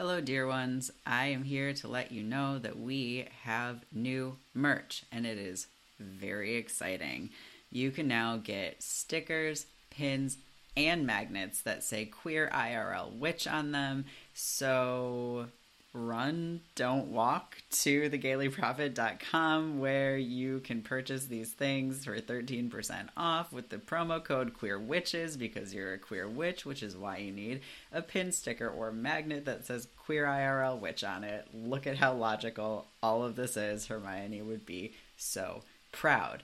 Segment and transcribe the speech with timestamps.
[0.00, 0.90] Hello, dear ones.
[1.04, 5.66] I am here to let you know that we have new merch, and it is
[5.98, 7.28] very exciting.
[7.70, 10.38] You can now get stickers, pins,
[10.74, 14.06] and magnets that say Queer IRL Witch on them.
[14.32, 15.48] So
[15.92, 23.70] run, don't walk to thegaylyprophet.com where you can purchase these things for 13% off with
[23.70, 27.60] the promo code queer witches because you're a queer witch, which is why you need
[27.92, 31.48] a pin sticker or magnet that says queer IRL witch on it.
[31.52, 33.86] Look at how logical all of this is.
[33.86, 36.42] Hermione would be so proud.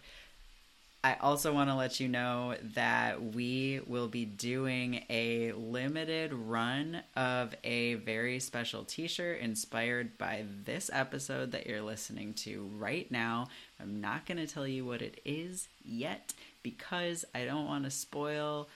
[1.06, 7.01] I also want to let you know that we will be doing a limited run
[7.14, 13.09] of a very special t shirt inspired by this episode that you're listening to right
[13.09, 13.47] now.
[13.80, 17.91] I'm not going to tell you what it is yet because I don't want to
[17.92, 18.66] spoil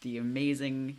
[0.00, 0.96] the amazing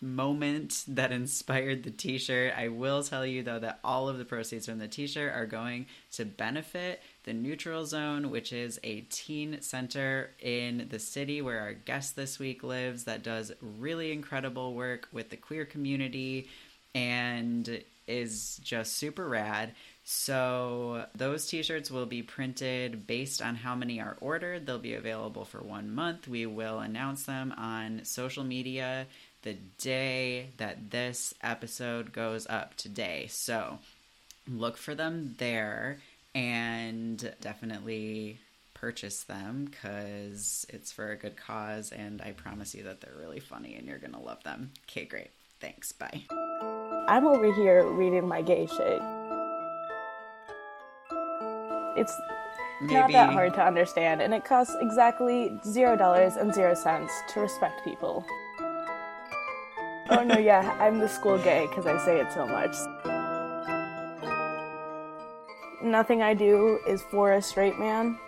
[0.00, 2.54] moment that inspired the t-shirt.
[2.56, 5.86] I will tell you though that all of the proceeds from the t-shirt are going
[6.12, 11.74] to benefit the Neutral Zone, which is a teen center in the city where our
[11.74, 16.48] guest this week lives that does really incredible work with the queer community
[16.94, 19.74] and is just super rad.
[20.04, 24.64] So, those t shirts will be printed based on how many are ordered.
[24.64, 26.28] They'll be available for one month.
[26.28, 29.06] We will announce them on social media
[29.42, 33.26] the day that this episode goes up today.
[33.28, 33.80] So,
[34.50, 35.98] look for them there
[36.38, 38.38] and definitely
[38.74, 43.40] purchase them because it's for a good cause and I promise you that they're really
[43.40, 44.70] funny and you're gonna love them.
[44.88, 45.30] Okay, great.
[45.60, 45.90] Thanks.
[45.90, 46.22] Bye.
[47.08, 49.02] I'm over here reading my gay shit.
[51.96, 52.12] It's
[52.80, 57.12] Maybe not that hard to understand, and it costs exactly zero dollars and zero cents
[57.30, 58.24] to respect people.
[60.10, 63.17] Oh no, yeah, I'm the school gay because I say it so much.
[65.88, 68.18] Nothing I do is for a straight man.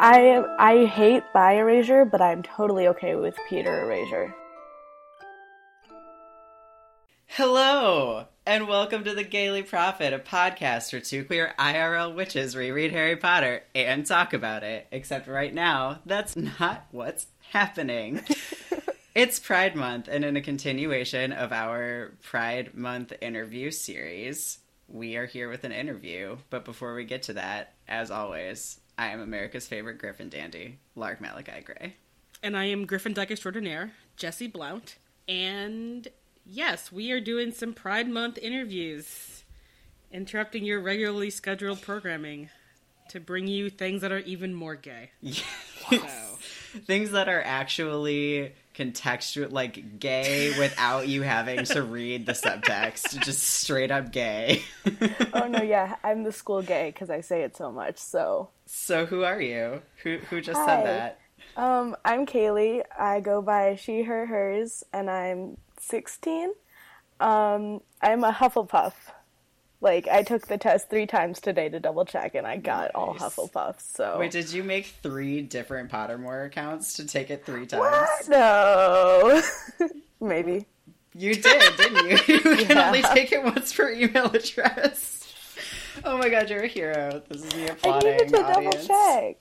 [0.00, 4.34] I I hate bi erasure, but I'm totally okay with Peter erasure.
[7.26, 12.90] Hello, and welcome to the Gayly Prophet, a podcast where two queer IRL witches reread
[12.90, 14.88] Harry Potter and talk about it.
[14.90, 18.22] Except right now, that's not what's happening.
[19.18, 25.26] it's Pride Month, and in a continuation of our Pride Month interview series, we are
[25.26, 26.36] here with an interview.
[26.50, 31.20] But before we get to that, as always, I am America's favorite Griffin dandy, Lark
[31.20, 31.96] Malachi Gray.
[32.44, 34.98] And I am Griffin Dyke Extraordinaire, Jesse Blount.
[35.26, 36.06] And
[36.46, 39.42] yes, we are doing some Pride Month interviews,
[40.12, 42.50] interrupting your regularly scheduled programming
[43.08, 45.10] to bring you things that are even more gay.
[45.90, 45.96] So,
[46.84, 53.42] Things that are actually contextual, like gay, without you having to read the subtext, just
[53.42, 54.62] straight up gay.
[55.32, 57.98] Oh no, yeah, I'm the school gay because I say it so much.
[57.98, 59.82] So, so who are you?
[60.02, 60.66] Who who just Hi.
[60.66, 61.20] said that?
[61.56, 62.82] um, I'm Kaeli.
[62.98, 66.52] I go by she, her, hers, and I'm 16.
[67.20, 68.92] Um, I'm a Hufflepuff.
[69.80, 73.12] Like I took the test three times today to double check, and I got all
[73.14, 73.22] Nice.
[73.22, 73.82] Hufflepuffs.
[73.94, 77.80] So Wait, did you make three different Pottermore accounts to take it three times?
[77.80, 78.28] what?
[78.28, 79.40] No,
[80.20, 80.66] maybe.
[81.14, 82.18] You did, didn't you?
[82.34, 82.86] You can Yeah.
[82.88, 85.14] only take it once per email address.
[86.04, 87.22] Oh my god, you're a hero.
[87.28, 88.86] This is the I applauding needed to audience.
[88.86, 88.86] double
[89.22, 89.36] check.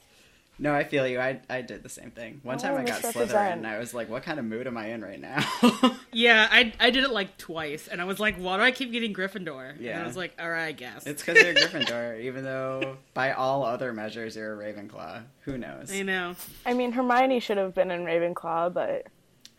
[0.59, 1.19] No, I feel you.
[1.19, 2.40] I I did the same thing.
[2.44, 3.29] One I time I got misrepresent.
[3.31, 5.40] Slytherin, and I was like, "What kind of mood am I in right now?"
[6.12, 8.91] yeah, I, I did it like twice, and I was like, why do I keep
[8.91, 9.72] getting Gryffindor?
[9.72, 10.01] And Yeah.
[10.01, 11.06] I was like, alright, I guess.
[11.06, 15.23] it's because you're Gryffindor, even though by all other measures you're a Ravenclaw.
[15.41, 15.91] Who knows?
[15.91, 16.35] I know.
[16.66, 19.06] I mean, Hermione should have been in Ravenclaw, but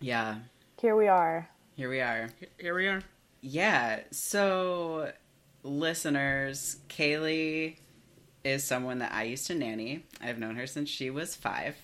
[0.01, 0.39] Yeah,
[0.81, 1.49] here we are.
[1.77, 2.29] here we are.
[2.59, 3.03] Here we are.
[3.41, 5.13] Yeah, so
[5.63, 7.77] listeners, Kaeli
[8.45, 10.05] is someone that I used to nanny.
[10.21, 11.77] I've known her since she was five.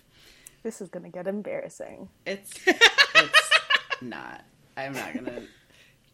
[0.62, 2.08] This is gonna get embarrassing.
[2.26, 3.50] It's it's
[4.00, 4.44] not.
[4.76, 5.42] I'm not gonna.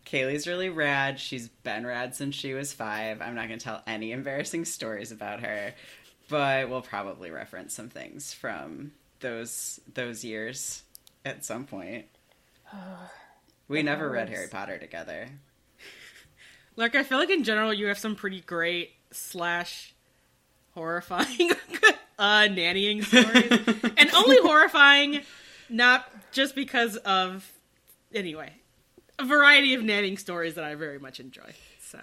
[0.05, 1.21] Kaeli's really rad.
[1.21, 3.21] She's been rad since she was five.
[3.23, 5.75] I'm not gonna tell any embarrassing stories about her,
[6.29, 10.83] but we'll probably reference some things from those those years
[11.25, 12.07] at some point.
[13.69, 15.29] We never read Harry Potter together.
[16.75, 19.95] Like, I feel like in general you have some pretty great slash
[20.75, 21.51] horrifying
[22.19, 23.93] uh, nannying stories.
[23.97, 25.23] and only horrifying,
[25.69, 27.51] not just because of.
[28.13, 28.53] Anyway,
[29.19, 31.55] a variety of nannying stories that I very much enjoy.
[31.81, 32.01] So.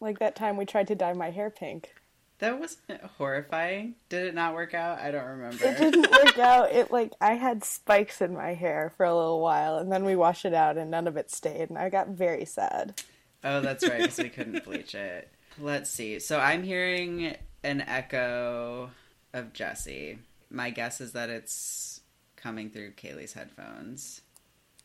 [0.00, 1.94] Like that time we tried to dye my hair pink.
[2.38, 3.94] That wasn't horrifying.
[4.10, 4.98] Did it not work out?
[4.98, 5.64] I don't remember.
[5.64, 6.70] It didn't work out.
[6.70, 10.16] It like I had spikes in my hair for a little while, and then we
[10.16, 13.00] washed it out, and none of it stayed, and I got very sad.
[13.42, 15.30] oh, that's right, because we couldn't bleach it.
[15.58, 16.18] Let's see.
[16.18, 18.90] So I'm hearing an echo
[19.32, 20.18] of Jesse.
[20.50, 22.00] My guess is that it's
[22.36, 24.22] coming through Kaeli's headphones.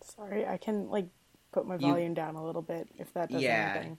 [0.03, 1.07] Sorry, I can like
[1.51, 3.73] put my You- volume down a little bit if that does Yeah.
[3.75, 3.97] anything.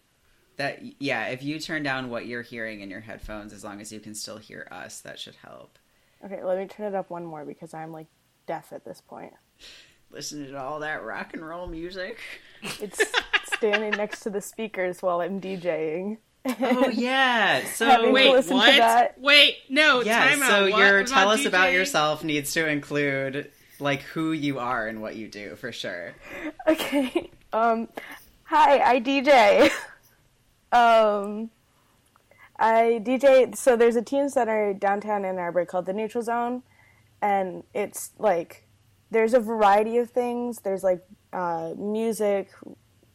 [0.57, 3.91] That yeah, if you turn down what you're hearing in your headphones, as long as
[3.93, 5.79] you can still hear us, that should help.
[6.25, 8.07] Okay, let me turn it up one more because I'm like
[8.47, 9.33] deaf at this point.
[10.11, 12.19] Listening to all that rock and roll music.
[12.81, 13.01] It's
[13.55, 16.19] standing next to the speakers while I'm DJing.
[16.45, 17.65] Oh yeah.
[17.67, 19.15] So Wait, what?
[19.19, 20.29] Wait, no, yeah.
[20.29, 20.49] time out.
[20.49, 25.03] So What your tell us about yourself needs to include like who you are and
[25.03, 26.15] what you do for sure.
[26.67, 27.31] Okay.
[27.53, 27.89] Um,
[28.45, 29.65] hi, I DJ.
[30.73, 31.51] um,
[32.59, 33.55] I DJ.
[33.57, 36.63] So there's a teen center downtown Ann Arbor called the Neutral Zone,
[37.21, 38.67] and it's like
[39.11, 40.61] there's a variety of things.
[40.61, 42.51] There's like uh, music,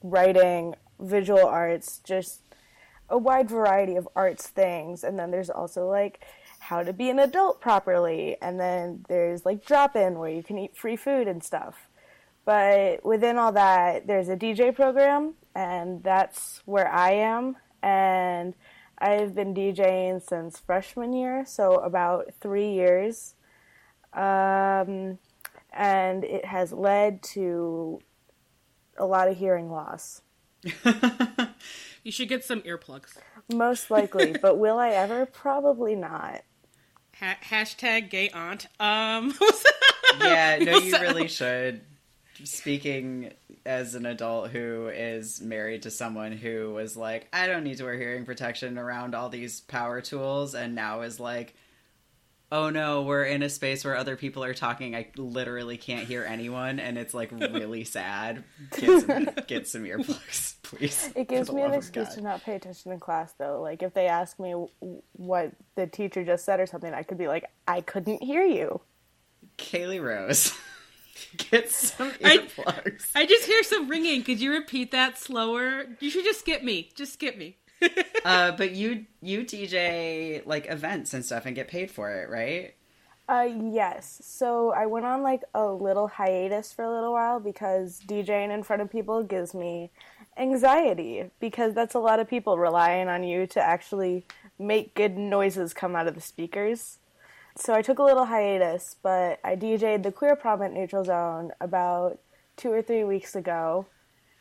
[0.01, 2.41] writing, visual arts, just
[3.09, 5.03] a wide variety of arts things.
[5.03, 6.25] And then there's also like
[6.59, 10.57] how to be an adult properly, and then there's like drop in where you can
[10.57, 11.87] eat free food and stuff.
[12.45, 17.57] But within all that, there's a DJ program, and that's where I am.
[17.83, 18.53] And
[18.97, 23.35] I've been DJing since freshman year, so about three years.
[24.13, 25.19] Um,
[25.71, 27.99] and it has led to
[28.97, 30.21] a lot of hearing loss.
[32.07, 33.17] You should get some earplugs.
[33.53, 35.25] Most likely, but will I ever?
[35.25, 36.41] Probably not.
[37.19, 38.67] Ha- hashtag gay aunt.
[38.79, 39.33] Um.
[40.21, 41.81] yeah, no, you really should.
[42.45, 43.33] Speaking
[43.65, 47.83] as an adult who is married to someone who was like, I don't need to
[47.83, 51.55] wear hearing protection around all these power tools, and now is like,
[52.51, 54.95] oh no, we're in a space where other people are talking.
[54.95, 58.43] I literally can't hear anyone, and it's like really sad.
[58.77, 61.11] Get some, get some earplugs, please.
[61.15, 62.15] It gives me an excuse God.
[62.15, 63.61] to not pay attention in class, though.
[63.61, 64.53] Like, if they ask me
[65.13, 68.81] what the teacher just said or something, I could be like, I couldn't hear you.
[69.57, 70.53] Kaeli Rose,
[71.37, 73.09] get some I- earplugs.
[73.15, 74.23] I just hear some ringing.
[74.23, 75.85] Could you repeat that slower?
[75.99, 76.91] You should just skip me.
[76.95, 77.57] Just skip me.
[78.25, 82.73] Uh, but you you DJ like events and stuff and get paid for it, right?
[83.29, 84.21] Uh, yes.
[84.23, 88.63] So I went on like a little hiatus for a little while because DJing in
[88.63, 89.91] front of people gives me
[90.37, 94.25] anxiety because that's a lot of people relying on you to actually
[94.57, 96.99] make good noises come out of the speakers.
[97.55, 101.51] So I took a little hiatus, but I DJ'd the Queer Prom at Neutral Zone
[101.59, 102.19] about
[102.55, 103.87] two or three weeks ago,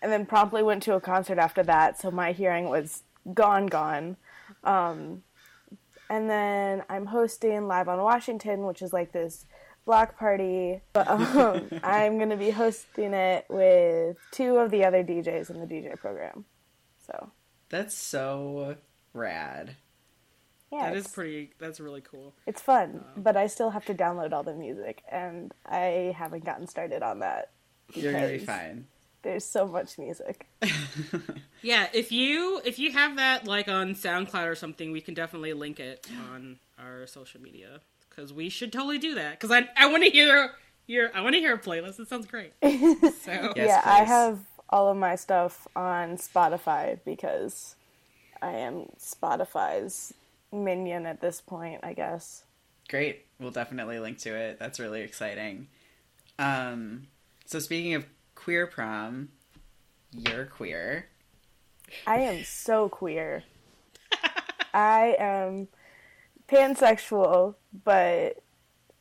[0.02, 2.00] and then promptly went to a concert after that.
[2.00, 3.02] So my hearing was
[3.34, 4.17] gone, gone.
[4.64, 5.23] Um,
[6.08, 9.46] and then I'm hosting Live on Washington, which is like this
[9.84, 10.81] block party.
[10.93, 15.61] But um, I'm going to be hosting it with two of the other DJs in
[15.61, 16.44] the DJ program.
[17.05, 17.31] So
[17.69, 18.76] That's so
[19.12, 19.76] rad.
[20.73, 21.52] yeah, That is pretty.
[21.58, 22.34] That's really cool.
[22.46, 23.05] it's fun.
[23.17, 27.20] But I still have to download all the music, and I haven't gotten started on
[27.20, 27.50] that.
[27.94, 28.87] You're gonna be fine.
[29.26, 30.46] There's so much music.
[31.62, 35.52] Yeah, if you if you have that like on SoundCloud or something, we can definitely
[35.52, 39.32] link it on our social media because we should totally do that.
[39.32, 40.52] Because I I want to hear
[40.87, 41.99] your I want to hear a playlist.
[41.99, 42.52] It sounds great.
[42.62, 44.38] So Yes, yeah, I have
[44.70, 47.75] all of my stuff on Spotify because
[48.40, 50.14] I am Spotify's
[50.52, 52.45] minion at this point, I guess.
[52.88, 53.25] Great.
[53.40, 54.61] We'll definitely link to it.
[54.61, 55.66] That's really exciting.
[56.38, 57.09] Um,
[57.47, 58.04] so speaking of
[58.47, 59.29] queer prom,
[60.12, 61.07] you're queer.
[62.07, 63.43] I am so queer.
[64.73, 65.67] I am
[66.49, 68.41] pansexual, but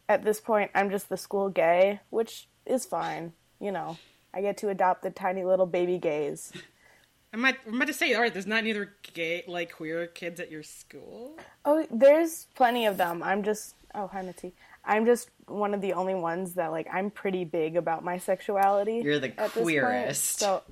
[0.09, 3.33] at this point I'm just the school gay, which is fine.
[3.59, 3.99] You know,
[4.33, 6.51] I get to adopt the tiny little baby gays.
[7.31, 10.07] I might I'm about to say, all right, there's not any other gay like queer
[10.07, 11.37] kids at your school.
[11.65, 13.21] Oh, there's plenty of them.
[13.21, 14.55] I'm just oh hi Mitzi.
[14.85, 19.01] I'm just one of the only ones that like I'm pretty big about my sexuality.
[19.03, 19.65] You're the at this point.
[19.65, 20.39] queerest.
[20.39, 20.63] So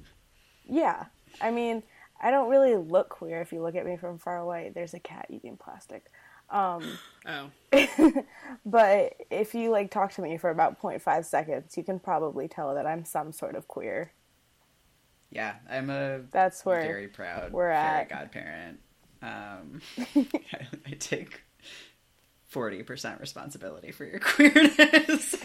[0.65, 1.05] yeah,
[1.41, 1.84] I mean
[2.22, 4.72] I don't really look queer if you look at me from far away.
[4.74, 6.05] There's a cat eating plastic.
[6.50, 6.84] Um,
[7.25, 7.50] Oh,
[8.65, 12.75] but if you like talk to me for about 0.5 seconds, you can probably tell
[12.75, 14.12] that I'm some sort of queer.
[15.32, 18.10] Yeah, I'm a That's where very proud we're fairy at.
[18.10, 18.79] godparent.
[19.22, 19.82] Um,
[20.86, 21.41] I take
[22.53, 25.36] forty percent responsibility for your queerness.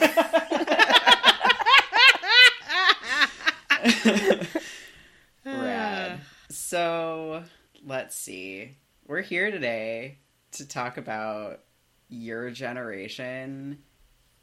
[5.45, 6.21] Rad.
[6.51, 7.43] So
[7.85, 8.77] let's see.
[9.07, 10.19] We're here today
[10.53, 11.61] to talk about
[12.11, 13.79] your generation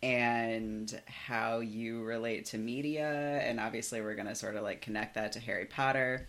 [0.01, 3.39] and how you relate to media.
[3.43, 6.27] And obviously, we're going to sort of like connect that to Harry Potter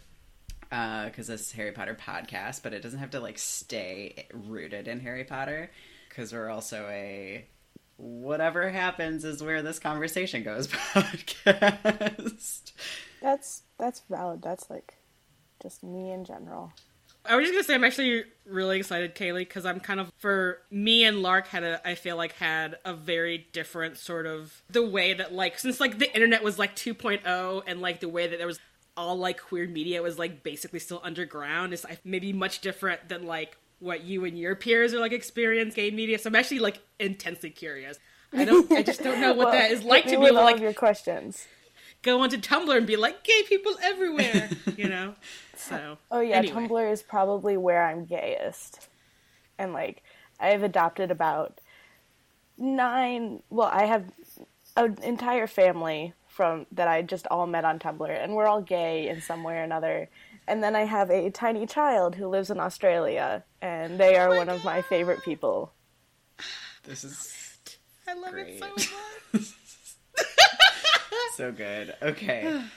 [0.69, 4.89] because uh, this is Harry Potter podcast, but it doesn't have to like stay rooted
[4.89, 5.71] in Harry Potter
[6.17, 7.45] because we're also a
[7.99, 12.73] whatever happens is where this conversation goes podcast.
[13.21, 14.43] That's that's valid.
[14.43, 14.97] That's like
[15.63, 16.73] just me in general.
[17.29, 20.59] I was just gonna say I'm actually really excited, Kaeli, because I'm kind of for
[20.71, 24.87] me and Lark had a I feel like had a very different sort of the
[24.87, 28.39] way that like since like the internet was like 2.0 and like the way that
[28.39, 28.61] there was
[28.97, 33.59] all like queer media was like basically still underground is maybe much different than like
[33.79, 36.19] what you and your peers are like experience gay media.
[36.19, 37.99] So I'm actually like intensely curious.
[38.33, 38.71] I don't.
[38.73, 41.47] I just don't know what well, that is like to be able like your questions.
[42.03, 45.15] Go onto Tumblr and be like gay people everywhere, you know.
[45.57, 45.99] So.
[46.11, 46.69] Oh yeah, anyway.
[46.69, 48.89] Tumblr is probably where I'm gayest,
[49.59, 50.03] and like
[50.39, 51.61] I've adopted about
[52.59, 53.43] nine.
[53.51, 54.05] Well, I have
[54.77, 59.09] an entire family from that I just all met on Tumblr, and we're all gay
[59.09, 60.09] in some way or another.
[60.49, 64.37] And then I have a tiny child who lives in Australia, and they are oh
[64.37, 64.57] one God.
[64.57, 65.73] of my favorite people.
[66.85, 67.37] This is
[68.09, 68.63] I love Great.
[68.63, 68.93] it so
[69.33, 69.43] much.
[71.37, 71.95] so good.
[72.03, 72.63] Okay.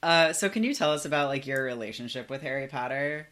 [0.00, 3.26] Uh, so can you tell us about like your relationship with Harry Potter?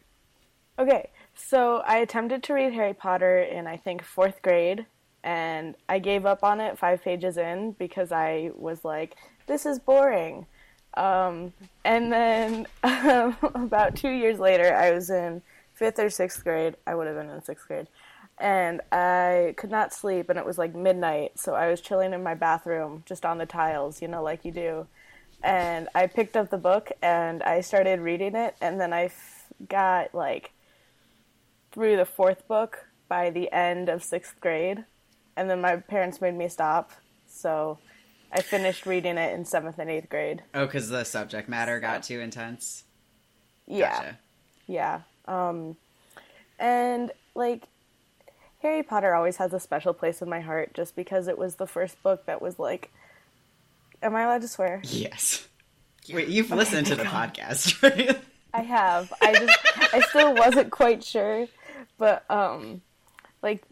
[0.77, 4.85] Okay, so I attempted to read Harry Potter in I think fourth grade,
[5.23, 9.15] and I gave up on it five pages in because I was like,
[9.47, 10.45] "This is boring."
[10.95, 11.53] Um,
[11.85, 15.41] and then um, about two years later, I was in
[15.73, 16.75] fifth or sixth grade.
[16.85, 17.87] I would have been in sixth grade,
[18.39, 22.23] and I could not sleep, and it was like midnight, so I was chilling in
[22.23, 24.87] my bathroom, just on the tiles, you know, like you do.
[25.43, 29.47] And I picked up the book and I started reading it, and then I f-
[29.69, 30.51] got like
[31.71, 34.85] through the fourth book by the end of sixth grade,
[35.35, 36.91] and then my parents made me stop,
[37.27, 37.77] so
[38.31, 40.43] I finished reading it in seventh and eighth grade.
[40.53, 42.83] Oh, because the subject matter got too intense.
[43.67, 43.89] Yeah.
[43.89, 44.19] Gotcha.
[44.67, 45.01] Yeah.
[45.27, 45.77] Um,
[46.59, 47.63] and like
[48.61, 51.67] Harry Potter always has a special place in my heart just because it was the
[51.67, 52.91] first book that was like
[54.01, 54.81] Am I allowed to swear?
[54.83, 55.47] Yes.
[56.13, 58.19] Wait, you've listened to the podcast, right?
[58.53, 59.11] I have.
[59.21, 59.59] I just
[59.93, 61.47] I still wasn't quite sure,
[61.97, 62.81] but um
[63.41, 63.63] like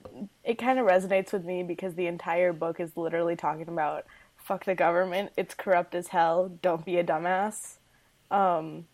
[0.43, 4.05] it kind of resonates with me because the entire book is literally talking about
[4.45, 7.77] fuck the government, it's corrupt as hell, don't be a dumbass.
[8.29, 8.85] Um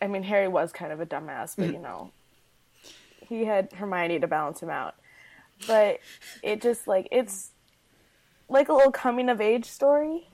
[0.00, 2.12] I mean Harry was kind of a dumbass, but you know,
[3.28, 4.94] he had Hermione to balance him out.
[5.66, 6.00] But
[6.42, 7.52] it just like it's
[8.48, 10.28] like a little coming of age story.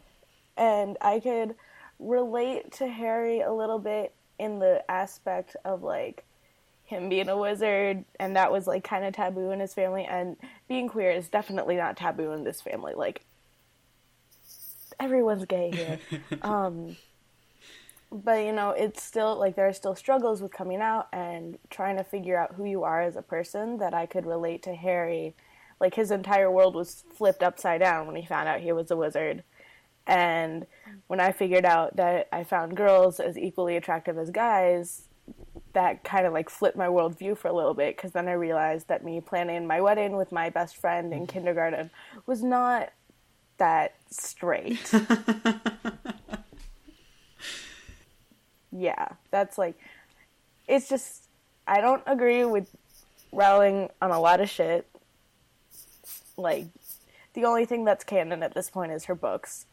[0.57, 1.55] And I could
[1.99, 6.25] relate to Harry a little bit in the aspect of like
[6.85, 8.05] him being a wizard.
[8.19, 10.05] And that was like kind of taboo in his family.
[10.05, 10.37] And
[10.69, 12.95] being queer is definitely not taboo in this family.
[12.95, 13.25] Like
[15.03, 15.99] everyone's gay here.
[16.43, 16.97] Um
[18.13, 21.97] but you know it's still like there are still struggles with coming out and trying
[21.97, 25.35] to figure out who you are as a person that I could relate to Harry.
[25.81, 28.97] Like his entire world was flipped upside down when he found out he was a
[28.97, 29.43] wizard.
[30.07, 30.67] And
[31.07, 35.09] when I figured out that I found girls as equally attractive as guys,
[35.73, 38.89] that kind of like flipped my worldview for a little bit because then I realized
[38.89, 41.91] that me planning my wedding with my best friend in kindergarten
[42.27, 42.93] was not
[43.59, 44.93] that straight.
[48.73, 49.77] yeah, that's like,
[50.69, 51.25] it's just,
[51.67, 52.69] I don't agree with
[53.33, 54.87] Rowling on a lot of shit.
[56.37, 56.67] Like,
[57.35, 59.67] the only thing that's canon at this point is her books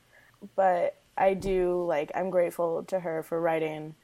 [0.56, 3.96] but I do like I'm grateful to her for writing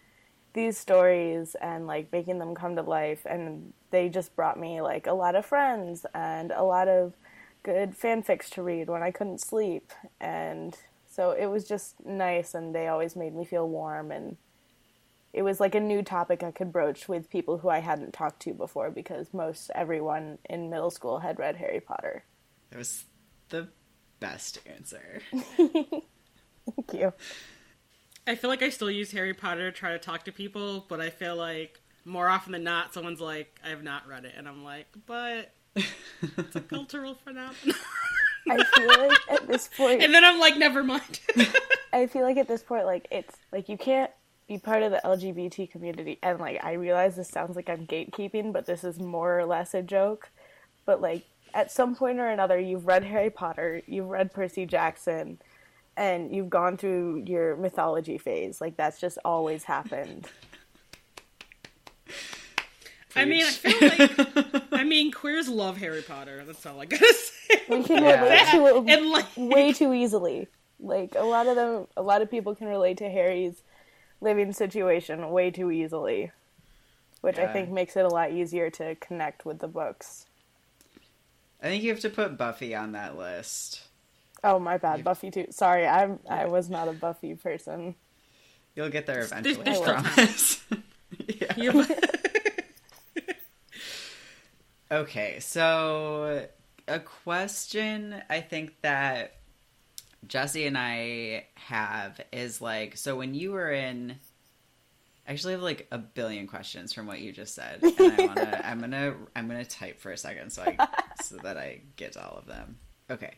[0.53, 5.07] these stories and like making them come to life and they just brought me like
[5.07, 7.13] a lot of friends and a lot of
[7.65, 9.91] good fanfics to read when I couldn't sleep
[10.21, 10.77] and
[11.09, 14.37] so it was just nice and they always made me feel warm and
[15.33, 18.39] it was like a new topic I could broach with people who I hadn't talked
[18.43, 22.23] to before because most everyone in middle school had read Harry Potter.
[22.71, 23.05] It was
[23.49, 23.69] the
[24.19, 25.21] best answer.
[25.57, 27.13] Thank you.
[28.27, 31.01] I feel like I still use Harry Potter to try to talk to people, but
[31.01, 34.47] I feel like more often than not, someone's like, "I have not read it," and
[34.47, 37.55] I'm like, "But it's a cultural phenomenon."
[38.47, 41.19] I feel like at this point and then I'm like, "Never mind."
[41.93, 44.11] I feel like at this point, like it's like you can't
[44.47, 48.53] be part of the LGBT community, and like I realize this sounds like I'm gatekeeping,
[48.53, 50.29] but this is more or less a joke.
[50.85, 55.39] But like at some point or another, you've read Harry Potter, you've read Percy Jackson,
[55.97, 58.59] and you've gone through your mythology phase.
[58.61, 60.27] Like that's just always happened.
[63.15, 63.89] I mean, I feel
[64.49, 66.43] like I mean queers love Harry Potter.
[66.45, 67.61] That's all I gotta say.
[67.69, 68.23] We can Yeah.
[68.23, 70.47] relate to it And like, way too easily.
[70.79, 73.61] Like a lot of them, a lot of people can relate to Harry's
[74.21, 76.31] living situation way too easily,
[77.21, 80.25] which I think makes it a lot easier to connect with the books.
[81.63, 83.81] I think you have to put Buffy on that list.
[84.43, 85.47] Oh my bad, Buffy too.
[85.51, 87.95] Sorry, I'm I was not a Buffy person.
[88.75, 89.63] You'll get there eventually.
[89.63, 90.03] there's I still time.
[90.03, 90.63] promise.
[91.27, 91.85] yeah.
[94.91, 96.47] Okay, so
[96.87, 99.37] a question I think that
[100.27, 104.15] Jesse and I have is like, so when you were in,
[105.27, 108.61] I actually have like a billion questions from what you just said, and I wanna,
[108.65, 110.87] I'm gonna, I'm gonna type for a second so I,
[111.23, 112.77] so that I get to all of them.
[113.09, 113.33] Okay,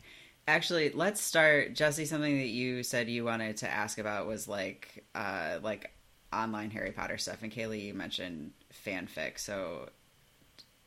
[0.46, 2.04] actually, let's start, Jesse.
[2.04, 5.92] Something that you said you wanted to ask about was like, uh, like
[6.30, 8.52] online Harry Potter stuff, and Kaeli, you mentioned
[8.84, 9.88] fanfic, so.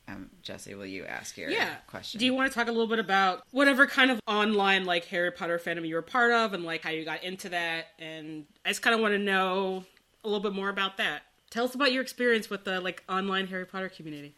[0.08, 1.76] Um, Jesse, will you ask your yeah.
[1.88, 2.20] question?
[2.20, 5.32] Do you want to talk a little bit about whatever kind of online like Harry
[5.32, 7.88] Potter fandom you were part of, and like how you got into that?
[8.00, 9.86] And I just kind of want to know
[10.24, 11.24] a little bit more about that.
[11.50, 14.36] Tell us about your experience with the like online Harry Potter community.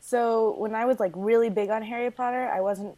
[0.00, 2.96] So when I was like really big on Harry Potter, I wasn't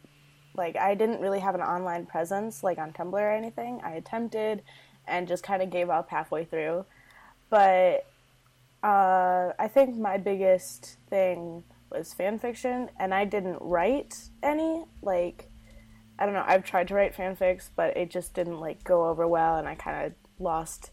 [0.55, 3.81] like I didn't really have an online presence like on Tumblr or anything.
[3.83, 4.63] I attempted
[5.07, 6.85] and just kind of gave up halfway through.
[7.49, 8.07] But
[8.83, 14.83] uh, I think my biggest thing was fan fiction, and I didn't write any.
[15.01, 15.49] Like
[16.19, 16.43] I don't know.
[16.45, 19.75] I've tried to write fanfics, but it just didn't like go over well, and I
[19.75, 20.91] kind of lost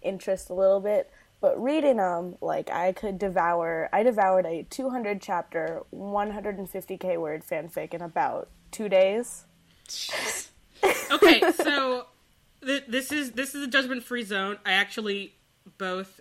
[0.00, 1.10] interest a little bit.
[1.40, 3.88] But reading them, like I could devour.
[3.92, 9.44] I devoured a 200 chapter, 150k word fanfic in about two days.
[11.12, 12.06] Okay, so
[12.64, 14.58] th- this is this is a judgment free zone.
[14.64, 15.34] I actually
[15.78, 16.20] both.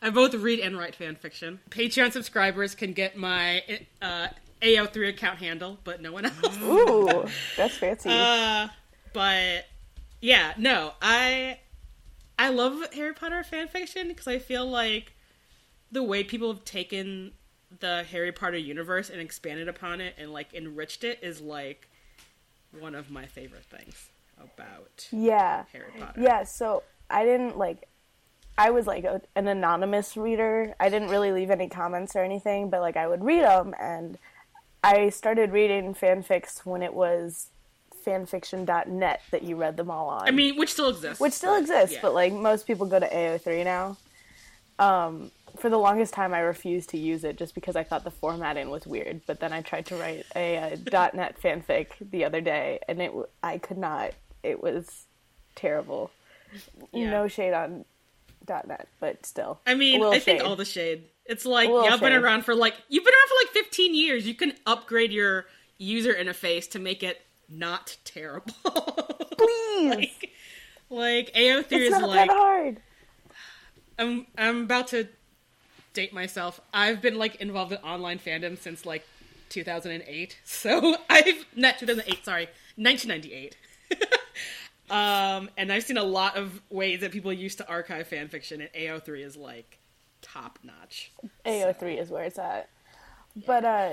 [0.00, 1.60] I both read and write fan fiction.
[1.70, 3.62] Patreon subscribers can get my
[4.00, 4.28] uh,
[4.62, 6.58] AO3 account handle, but no one else.
[6.62, 7.24] Ooh,
[7.56, 8.10] that's fancy.
[8.10, 8.68] Uh,
[9.12, 9.66] but
[10.20, 11.58] yeah, no, I
[12.38, 15.12] I love Harry Potter fan fiction because I feel like
[15.90, 17.32] the way people have taken
[17.80, 21.88] the Harry Potter universe and expanded upon it and like enriched it is like
[22.78, 25.64] one of my favorite things about yeah.
[25.72, 26.20] Harry Potter.
[26.20, 27.88] Yeah, so I didn't like
[28.58, 30.74] I was like a, an anonymous reader.
[30.80, 34.18] I didn't really leave any comments or anything, but like I would read them and
[34.82, 37.50] I started reading fanfics when it was
[38.04, 40.26] fanfiction.net that you read them all on.
[40.26, 41.20] I mean, which still exists.
[41.20, 42.00] which still but, exists, yeah.
[42.02, 43.96] but like most people go to AO3 now.
[44.80, 48.10] Um, for the longest time, I refused to use it just because I thought the
[48.10, 49.20] formatting was weird.
[49.26, 53.12] But then I tried to write a, uh .NET fanfic the other day, and it
[53.42, 54.12] I could not.
[54.42, 55.06] It was
[55.54, 56.10] terrible.
[56.92, 57.10] Yeah.
[57.10, 57.84] No shade on
[58.48, 59.60] .NET, but still.
[59.66, 61.04] I mean, I think all the shade.
[61.24, 64.26] It's like y'all been around for like you've been around for like 15 years.
[64.26, 68.54] You can upgrade your user interface to make it not terrible.
[69.38, 70.30] Please, like,
[70.90, 72.80] like AO3 it's is not like that hard.
[73.98, 75.08] I'm I'm about to
[75.92, 76.60] date myself.
[76.72, 79.04] I've been like involved in online fandom since like
[79.48, 80.38] 2008.
[80.44, 83.56] So I've not 2008, sorry, 1998.
[84.90, 88.60] um, and I've seen a lot of ways that people used to archive fan fiction,
[88.60, 89.78] and AO3 is like
[90.22, 91.12] top notch.
[91.46, 92.68] AO3 is where it's at.
[93.46, 93.90] But uh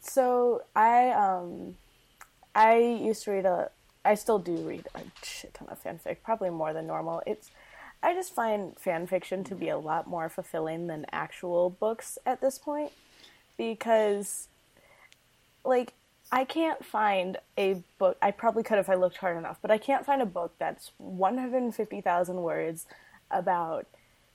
[0.00, 1.76] so I um
[2.54, 3.70] I used to read a
[4.04, 7.22] I still do read a shit ton of fanfic, probably more than normal.
[7.26, 7.50] It's
[8.02, 12.40] I just find fan fiction to be a lot more fulfilling than actual books at
[12.40, 12.92] this point
[13.56, 14.48] because
[15.64, 15.94] like
[16.30, 19.78] I can't find a book I probably could if I looked hard enough, but I
[19.78, 22.86] can't find a book that's 150,000 words
[23.30, 23.86] about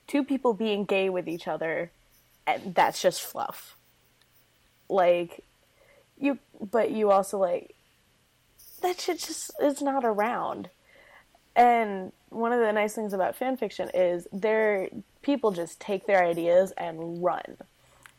[0.08, 1.91] two people being gay with each other
[2.47, 3.77] and that's just fluff.
[4.89, 5.43] Like
[6.17, 7.75] you but you also like
[8.82, 10.69] that shit just is not around.
[11.56, 14.88] And one of the nice things about fan fiction is their
[15.21, 17.58] people just take their ideas and run.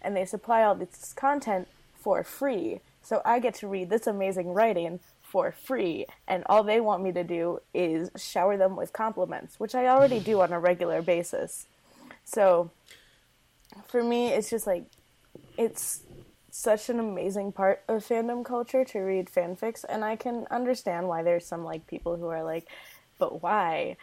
[0.02, 4.48] And they supply all this content for free so i get to read this amazing
[4.48, 9.58] writing for free and all they want me to do is shower them with compliments
[9.58, 11.66] which i already do on a regular basis
[12.24, 12.70] so
[13.88, 14.84] for me, it's just like
[15.56, 16.02] it's
[16.50, 21.22] such an amazing part of fandom culture to read fanfics, and I can understand why
[21.22, 22.68] there's some like people who are like,
[23.18, 23.96] but why?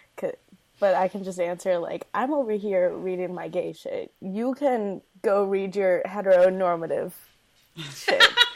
[0.79, 4.13] But I can just answer like, I'm over here reading my gay shit.
[4.21, 7.12] You can go read your heteronormative
[7.93, 8.23] shit.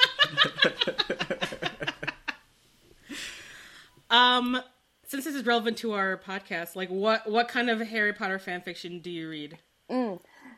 [4.10, 4.62] Um,
[5.08, 8.62] since this is relevant to our podcast, like what what kind of Harry Potter fan
[8.62, 9.58] fiction do you read?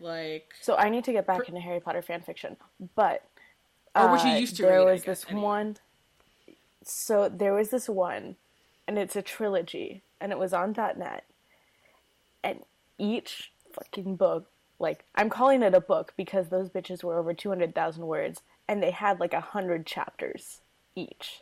[0.02, 2.58] Like, So I need to get back into Harry Potter fan fiction,
[2.96, 3.24] but
[3.96, 5.44] Or what you uh, used to there read, was guess, this anyway.
[5.44, 5.78] one.
[6.84, 8.36] So there was this one,
[8.88, 11.24] and it's a trilogy, and it was on .net,
[12.44, 12.60] and
[12.98, 14.48] each fucking book,
[14.80, 18.42] like I'm calling it a book because those bitches were over two hundred thousand words,
[18.68, 20.62] and they had like a hundred chapters
[20.96, 21.42] each,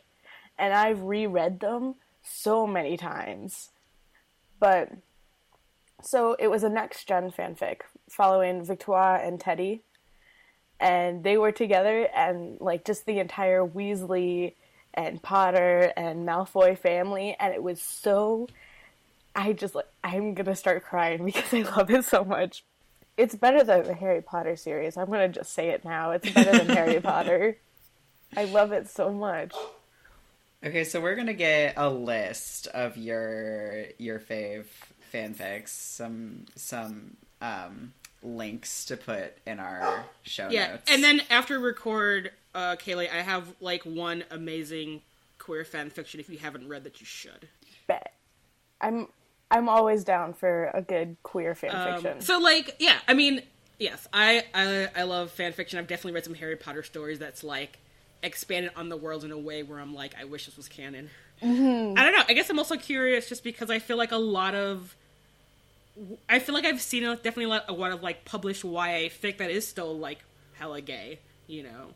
[0.58, 3.70] and I've reread them so many times,
[4.58, 4.90] but
[6.02, 9.82] so it was a next gen fanfic following Victoire and Teddy.
[10.80, 14.54] And they were together and like just the entire Weasley
[14.92, 18.48] and Potter and Malfoy family and it was so
[19.34, 22.64] I just like I'm gonna start crying because I love it so much.
[23.16, 24.96] It's better than the Harry Potter series.
[24.96, 26.12] I'm gonna just say it now.
[26.12, 27.58] It's better than Harry Potter.
[28.36, 29.54] I love it so much.
[30.64, 34.66] Okay, so we're gonna get a list of your your fave
[35.12, 40.72] fanfics, some some um, links to put in our show yeah.
[40.72, 40.90] notes.
[40.90, 45.02] And then after record, uh, Kaeli, I have like one amazing
[45.38, 46.18] queer fan fiction.
[46.18, 47.48] If you haven't read that, you should.
[47.86, 48.14] Bet.
[48.80, 49.08] I'm
[49.54, 52.20] I'm always down for a good queer fan Um, fiction.
[52.20, 53.42] so like, yeah, I mean,
[53.78, 55.78] yes, I, I I love fan fiction.
[55.78, 57.78] I've definitely read some Harry Potter stories that's like
[58.22, 61.10] expanded on the world in a way where I'm like, I wish this was canon.
[61.42, 61.98] Mm-hmm.
[61.98, 62.22] I don't know.
[62.28, 64.94] I guess I'm also curious just because I feel like a lot of
[66.28, 69.08] I feel like I've seen a, definitely a lot, a lot of like published YA
[69.10, 70.18] fic that is still like
[70.54, 71.94] hella gay, you know.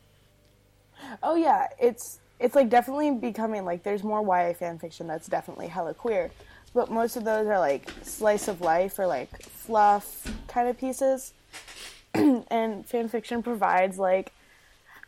[1.23, 5.67] Oh yeah, it's it's like definitely becoming like there's more YA fan fiction that's definitely
[5.67, 6.31] hella queer,
[6.73, 11.33] but most of those are like slice of life or like fluff kind of pieces,
[12.13, 14.33] and fan fiction provides like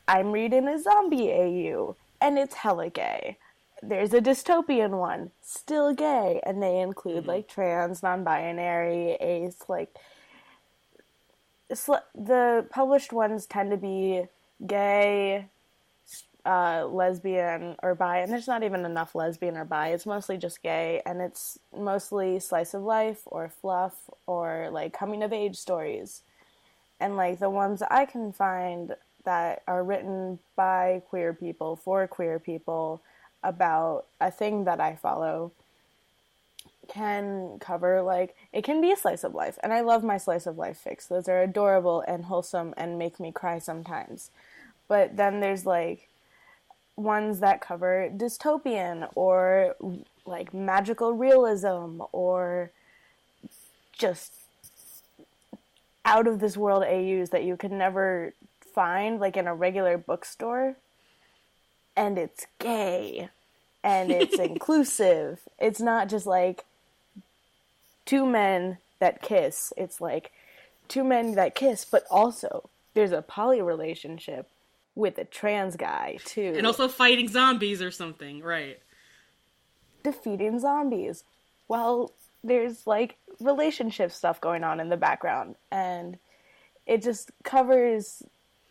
[0.07, 3.37] I'm reading a zombie AU and it's hella gay.
[3.83, 7.29] There's a dystopian one, still gay, and they include mm-hmm.
[7.29, 9.95] like trans, non-binary, ace, like
[11.73, 14.25] sl- the published ones tend to be
[14.65, 15.47] gay,
[16.45, 19.89] uh, lesbian, or bi, and there's not even enough lesbian or bi.
[19.89, 25.23] It's mostly just gay, and it's mostly slice of life or fluff or like coming
[25.23, 26.23] of age stories.
[26.99, 32.39] And like the ones I can find that are written by queer people for queer
[32.39, 33.01] people
[33.43, 35.51] about a thing that I follow
[36.87, 40.45] can cover like it can be a slice of life and i love my slice
[40.45, 41.07] of life fix.
[41.07, 44.29] those are adorable and wholesome and make me cry sometimes
[44.87, 46.09] but then there's like
[47.03, 49.75] ones that cover dystopian or
[50.25, 52.71] like magical realism or
[53.91, 54.33] just
[56.05, 58.33] out of this world AUs that you could never
[58.73, 60.75] find like in a regular bookstore.
[61.95, 63.29] And it's gay.
[63.83, 65.41] And it's inclusive.
[65.59, 66.65] It's not just like
[68.05, 69.73] two men that kiss.
[69.77, 70.31] It's like
[70.87, 74.49] two men that kiss, but also there's a poly relationship
[74.95, 76.53] with a trans guy too.
[76.57, 78.79] And also fighting zombies or something, right?
[80.03, 81.23] defeating zombies.
[81.67, 82.11] Well,
[82.43, 86.17] there's like relationship stuff going on in the background, and
[86.87, 88.23] it just covers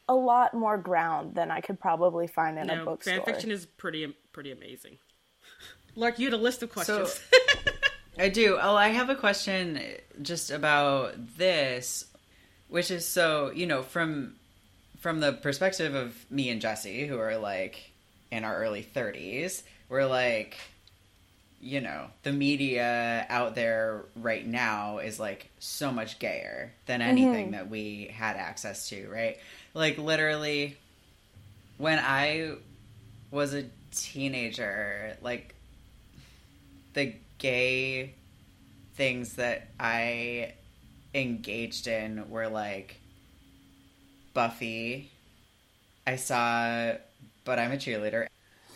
[0.09, 3.15] a lot more ground than I could probably find in a No, bookstore.
[3.15, 4.99] fan fiction is pretty pretty amazing.
[5.95, 7.13] Lark, you had a list of questions.
[7.13, 7.73] So-
[8.19, 8.59] I do.
[8.61, 9.81] Oh, I have a question
[10.21, 12.07] just about this,
[12.69, 14.35] which is so you know from
[15.01, 17.91] from the perspective of me and Jesse, who are like
[18.31, 20.57] in our early thirties, we're like,
[21.61, 27.11] you know, the media out there right now is like so much gayer than mm-hmm.
[27.11, 29.39] anything that we had access to, right?
[29.75, 30.77] Like literally,
[31.79, 32.57] when I
[33.31, 35.55] was a teenager, like
[36.93, 38.15] the gay
[38.95, 40.53] things that I
[41.15, 43.00] engaged in were like
[44.35, 45.11] Buffy.
[46.07, 46.93] I saw,
[47.45, 48.27] but I'm a cheerleader,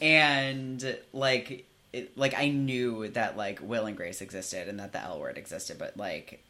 [0.00, 5.00] and like, it, like I knew that like Will and Grace existed and that the
[5.00, 6.42] L word existed, but like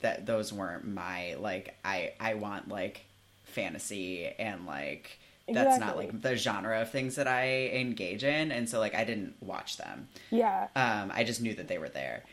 [0.00, 1.76] that those weren't my like.
[1.84, 3.04] I I want like
[3.44, 8.68] fantasy and like that's not like the genre of things that I engage in, and
[8.68, 10.08] so like I didn't watch them.
[10.30, 12.24] yeah, Um, I just knew that they were there.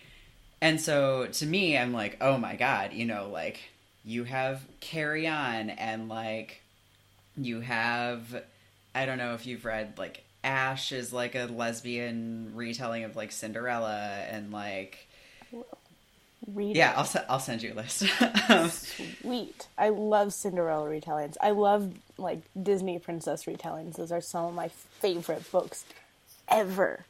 [0.61, 3.59] And so to me, I'm like, oh my God, you know, like
[4.03, 6.61] you have Carry On and like
[7.37, 8.43] you have,
[8.93, 13.31] I don't know if you've read like Ash is like a lesbian retelling of like
[13.31, 15.07] Cinderella and like,
[16.47, 16.97] read yeah, it.
[16.97, 18.03] I'll, I'll send you a list.
[18.49, 18.69] um,
[19.21, 19.67] Sweet.
[19.77, 21.37] I love Cinderella retellings.
[21.41, 23.95] I love like Disney princess retellings.
[23.97, 25.85] Those are some of my favorite books
[26.47, 27.05] ever.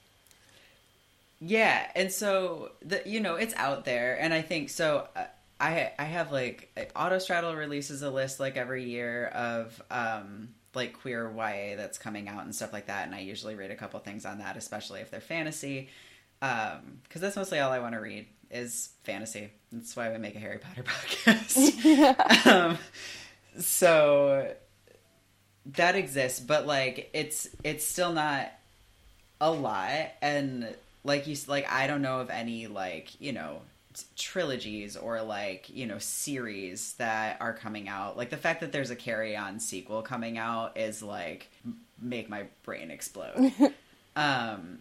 [1.40, 5.08] Yeah, and so the you know it's out there, and I think so.
[5.16, 5.24] Uh,
[5.62, 11.30] I I have like Autostraddle releases a list like every year of um like queer
[11.30, 14.26] YA that's coming out and stuff like that, and I usually read a couple things
[14.26, 15.90] on that, especially if they're fantasy,
[16.42, 19.52] um because that's mostly all I want to read is fantasy.
[19.72, 22.46] That's why we make a Harry Potter podcast.
[22.48, 22.78] um,
[23.60, 24.52] so
[25.78, 28.52] that exists, but like it's it's still not
[29.40, 30.68] a lot, and
[31.04, 33.62] like you like I don't know of any like you know
[34.16, 38.18] trilogies or like you know series that are coming out.
[38.18, 41.50] Like the fact that there's a carry on sequel coming out is like
[42.02, 43.54] make my brain explode.
[44.14, 44.80] Um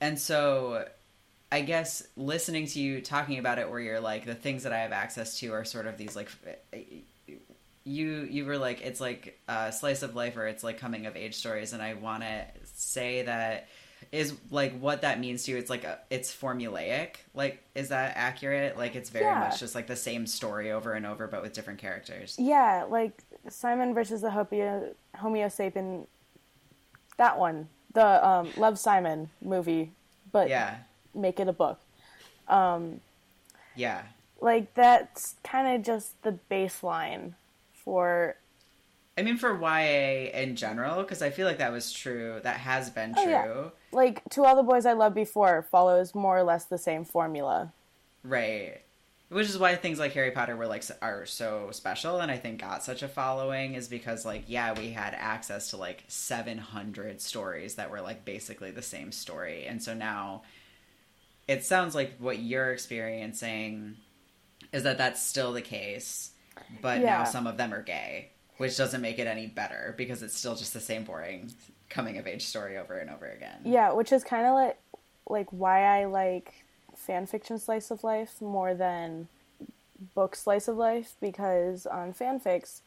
[0.00, 0.86] and so
[1.50, 4.78] i guess listening to you talking about it where you're like the things that i
[4.78, 6.28] have access to are sort of these like
[7.84, 11.16] you you were like it's like a slice of life or it's like coming of
[11.16, 11.72] age stories.
[11.72, 13.68] And i want to say that
[14.14, 18.12] is like what that means to you it's like a, it's formulaic like is that
[18.16, 19.40] accurate like it's very Yeah.
[19.40, 23.22] much just like the same story over and over but with different characters Yeah, like
[23.48, 26.06] Simon versus the Homo sapien.
[27.16, 29.92] That one, the um, Love Simon movie,
[30.32, 30.76] but yeah
[31.14, 31.78] make it a book.
[33.76, 34.02] yeah
[34.40, 37.34] Like that's kind of just the baseline
[37.72, 38.36] for.
[39.16, 39.76] I mean for ya
[40.32, 43.64] in general because i feel like that was true that has been true Oh, yeah.
[43.92, 47.72] Like to all the boys I loved before follows more or less the same formula.
[48.24, 48.80] right.
[49.30, 52.60] Which is why things like harry potter were like are so special and i think
[52.60, 57.74] got such a following is because like yeah we had access to like 700 stories
[57.76, 59.66] that were like basically the same story.
[59.66, 60.42] And so now
[61.48, 63.96] it sounds like what you're experiencing
[64.72, 66.30] is that that's still the case
[66.80, 70.36] but now some of them are gay which doesn't make it any better because it's
[70.36, 71.52] still just the same boring
[71.88, 73.60] coming of age story over and over again.
[73.64, 74.78] Yeah, which is kind of like
[75.28, 76.64] like why I like
[76.96, 79.28] fan fiction slice of life more than
[80.14, 82.80] book slice of life because on fanfics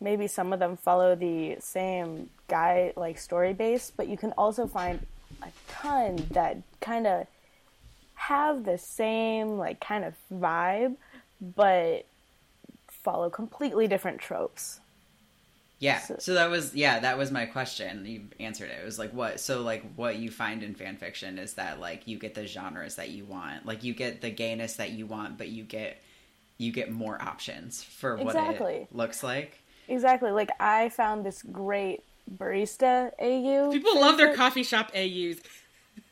[0.00, 4.66] maybe some of them follow the same guy like story base, but you can also
[4.66, 5.06] find
[5.42, 7.26] a ton that kind of
[8.14, 10.96] have the same like kind of vibe
[11.54, 12.06] but
[13.06, 14.80] follow completely different tropes.
[15.78, 16.00] Yeah.
[16.00, 18.04] So- So that was yeah, that was my question.
[18.06, 18.78] You answered it.
[18.82, 22.06] It was like what so like what you find in fan fiction is that like
[22.08, 23.64] you get the genres that you want.
[23.66, 26.02] Like you get the gayness that you want, but you get
[26.58, 28.74] you get more options for what Exactly.
[28.90, 29.58] it looks like.
[29.88, 30.30] Exactly.
[30.32, 32.02] Like I found this great
[32.38, 33.70] barista AU.
[33.70, 35.36] People love their coffee shop AUs.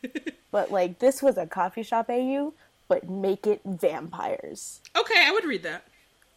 [0.51, 2.53] But like this was a coffee shop AU,
[2.87, 4.81] but make it vampires.
[4.97, 5.85] Okay, I would read that.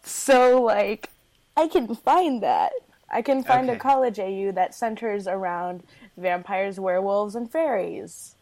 [0.08, 1.10] So like
[1.56, 2.72] I can find that.
[3.10, 3.78] I can find Okay.
[3.78, 5.84] a college AU that centers around
[6.18, 8.36] vampires, werewolves, and fairies.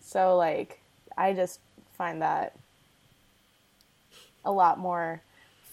[0.00, 0.80] So like
[1.16, 1.60] I just
[1.96, 2.56] find that
[4.44, 5.22] a lot more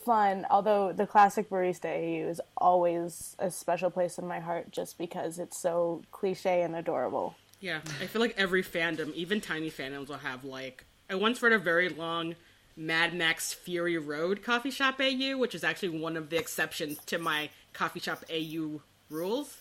[0.06, 0.46] fun.
[0.50, 5.40] Although the classic barista AU is always a special place in my heart just because
[5.40, 7.36] it's so cliche and adorable.
[7.60, 10.86] Yeah, I feel like every fandom, even tiny fandoms, will have like.
[11.10, 12.36] I once read a very long
[12.80, 17.20] Mad Max Fury Road coffee shop AU, which is actually one of the exceptions to
[17.20, 19.58] my coffee shop AU rules.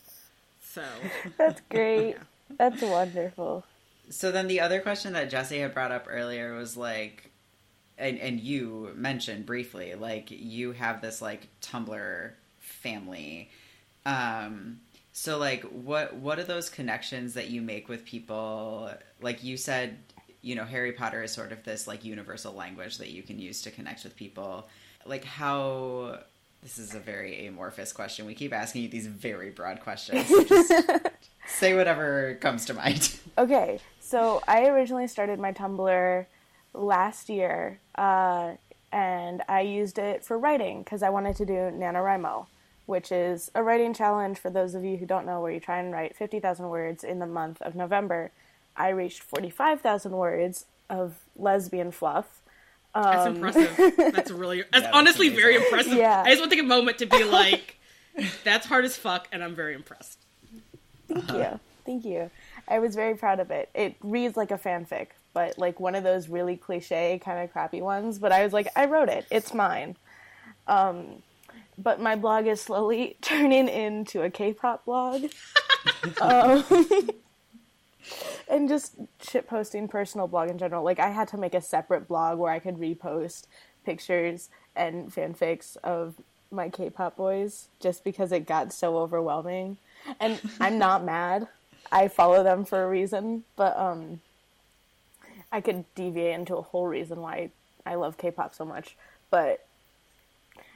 [0.62, 0.84] So,
[1.36, 2.16] That's great.
[2.56, 3.64] That's wonderful.
[4.10, 7.30] So then the other question that Jesse had brought up earlier was like
[7.98, 13.50] and and you mentioned briefly like you have this like Tumblr family.
[14.06, 14.80] Um
[15.12, 18.90] so like what what are those connections that you make with people?
[19.20, 19.98] Like you said,
[20.48, 23.60] you know, Harry Potter is sort of this like universal language that you can use
[23.62, 24.66] to connect with people.
[25.04, 26.20] Like how
[26.62, 28.24] this is a very amorphous question.
[28.24, 30.26] We keep asking you these very broad questions.
[31.46, 33.20] Say whatever comes to mind.
[33.36, 36.26] Okay, so I originally started my Tumblr
[36.72, 38.54] last year, uh,
[38.90, 42.46] and I used it for writing because I wanted to do NaNoWriMo,
[42.86, 45.78] which is a writing challenge for those of you who don't know, where you try
[45.78, 48.32] and write 50,000 words in the month of November.
[48.78, 52.40] I reached 45,000 words of lesbian fluff.
[52.94, 53.94] that's Um, impressive.
[53.96, 54.62] That's really.
[54.72, 55.92] That's that's honestly very impressive.
[55.92, 56.22] Yeah.
[56.24, 57.76] I just want to take a moment to be like,
[58.44, 60.18] that's hard as fuck, and I'm very impressed.
[61.08, 61.60] Thank you.
[61.84, 62.30] Thank you.
[62.66, 63.68] I was very proud of it.
[63.74, 67.80] It reads like a fanfic, but like one of those really cliche kind of crappy
[67.82, 68.18] ones.
[68.18, 69.26] But I was like, I wrote it.
[69.30, 69.96] It's mine.
[70.66, 71.22] Um,
[71.78, 75.24] but my blog is slowly turning into a K-pop blog.
[76.20, 76.64] um,
[78.48, 80.84] and just shit posting personal blog in general.
[80.84, 83.44] Like I had to make a separate blog where I could repost
[83.84, 86.14] pictures and fanfics of
[86.50, 89.76] my K-pop boys just because it got so overwhelming.
[90.20, 91.48] And I'm not mad.
[91.90, 94.20] I follow them for a reason, but um
[95.50, 97.50] I could deviate into a whole reason why
[97.86, 98.96] I love K-pop so much.
[99.30, 99.66] But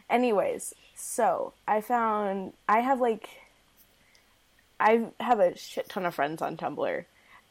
[0.09, 3.29] anyways, so I found I have like
[4.81, 7.05] I have a shit ton of friends on Tumblr,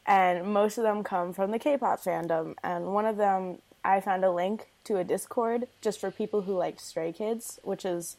[0.06, 2.54] and most of them come from the K-pop fandom.
[2.62, 6.56] And one of them, I found a link to a Discord just for people who
[6.56, 8.16] like Stray Kids, which is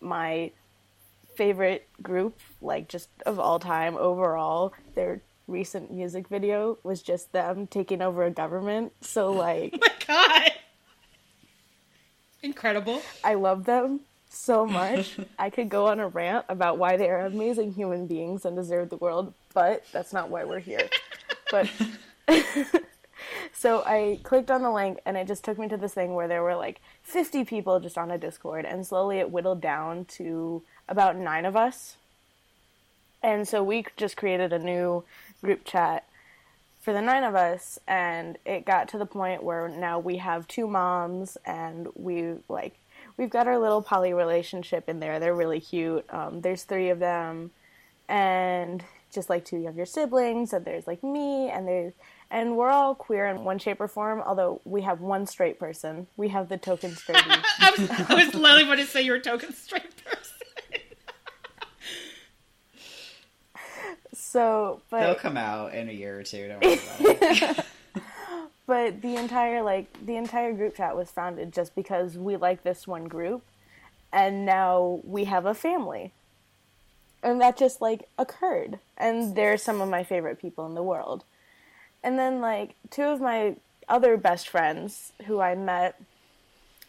[0.00, 0.52] my
[1.36, 4.72] favorite group, like just of all time overall.
[4.94, 8.92] Their recent music video was just them taking over a government.
[9.00, 10.52] So oh like, oh my god,
[12.42, 13.02] incredible!
[13.24, 15.16] I love them so much.
[15.38, 18.90] I could go on a rant about why they are amazing human beings and deserve
[18.90, 20.88] the world, but that's not why we're here.
[21.50, 21.70] but
[23.52, 26.28] so I clicked on the link and it just took me to this thing where
[26.28, 30.62] there were like 50 people just on a Discord and slowly it whittled down to
[30.88, 31.96] about 9 of us.
[33.22, 35.04] And so we just created a new
[35.42, 36.04] group chat
[36.80, 40.48] for the nine of us and it got to the point where now we have
[40.48, 42.78] two moms and we like
[43.18, 45.20] we've got our little poly relationship in there.
[45.20, 46.06] They're really cute.
[46.08, 47.50] Um, there's three of them,
[48.08, 50.52] and just like two younger siblings.
[50.54, 51.92] And there's like me, and there's
[52.30, 54.22] and we're all queer in one shape or form.
[54.24, 56.06] Although we have one straight person.
[56.16, 57.22] We have the token straight.
[57.26, 60.34] I, was, I was literally going to say you're a token straight person.
[64.14, 66.48] so, but they'll come out in a year or two.
[66.48, 67.64] Don't worry about it.
[68.68, 72.86] but the entire like the entire group chat was founded just because we like this
[72.86, 73.42] one group
[74.12, 76.12] and now we have a family.
[77.22, 78.78] And that just like occurred.
[78.96, 81.24] And they're some of my favorite people in the world.
[82.04, 83.56] And then like two of my
[83.88, 85.98] other best friends who i met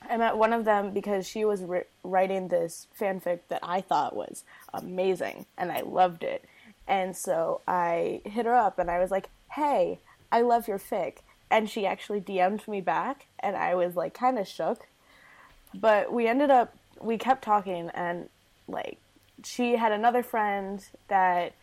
[0.10, 4.14] i met one of them because she was ri- writing this fanfic that i thought
[4.14, 6.44] was amazing and i loved it.
[6.90, 11.20] And so i hit her up and i was like hey i love your fic
[11.52, 14.88] and she actually DM'd me back, and I was like kind of shook.
[15.74, 18.30] But we ended up, we kept talking, and
[18.68, 18.98] like
[19.44, 21.54] she had another friend that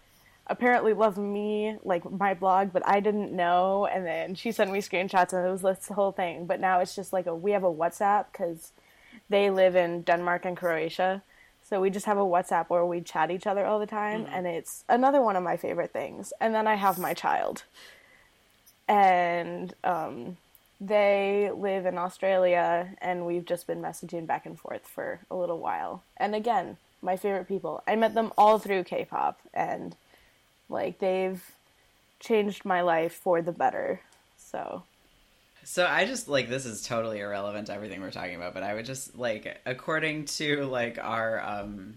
[0.49, 3.87] apparently loved me, like my blog, but I didn't know.
[3.87, 6.47] And then she sent me screenshots, and it was this whole thing.
[6.47, 8.73] But now it's just like a we have a WhatsApp because
[9.29, 11.23] they live in Denmark and Croatia.
[11.69, 14.35] So we just have a WhatsApp where we chat each other all the time, mm-hmm.
[14.35, 16.33] and it's another one of my favorite things.
[16.41, 17.65] And then I have my child
[18.89, 20.37] and um,
[20.81, 25.59] they live in Australia, and we've just been messaging back and forth for a little
[25.59, 26.03] while.
[26.17, 27.83] And again, my favorite people.
[27.87, 29.97] I met them all through K-pop, and
[30.69, 31.43] like they've
[32.21, 34.01] changed my life for the better.
[34.37, 34.83] So.
[35.65, 38.75] So I just like this is totally irrelevant to everything we're talking about, but I
[38.75, 41.95] would just like according to like our um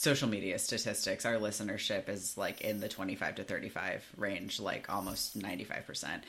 [0.00, 5.38] social media statistics, our listenership is like in the 25 to 35 range, like almost
[5.38, 6.22] 95%.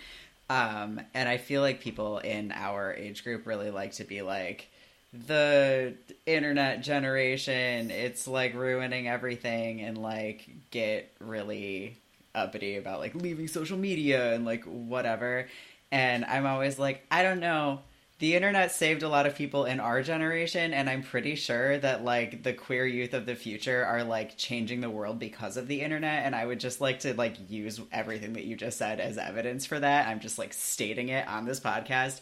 [0.50, 4.68] Um, and I feel like people in our age group really like to be like,
[5.14, 5.94] the
[6.26, 11.98] internet generation, it's like ruining everything and like get really
[12.36, 15.48] uppity about like leaving social media and like whatever.
[15.94, 17.80] And I'm always like, I don't know
[18.22, 22.04] the internet saved a lot of people in our generation and i'm pretty sure that
[22.04, 25.82] like the queer youth of the future are like changing the world because of the
[25.82, 29.18] internet and i would just like to like use everything that you just said as
[29.18, 30.08] evidence for that.
[30.08, 32.22] I'm just like stating it on this podcast.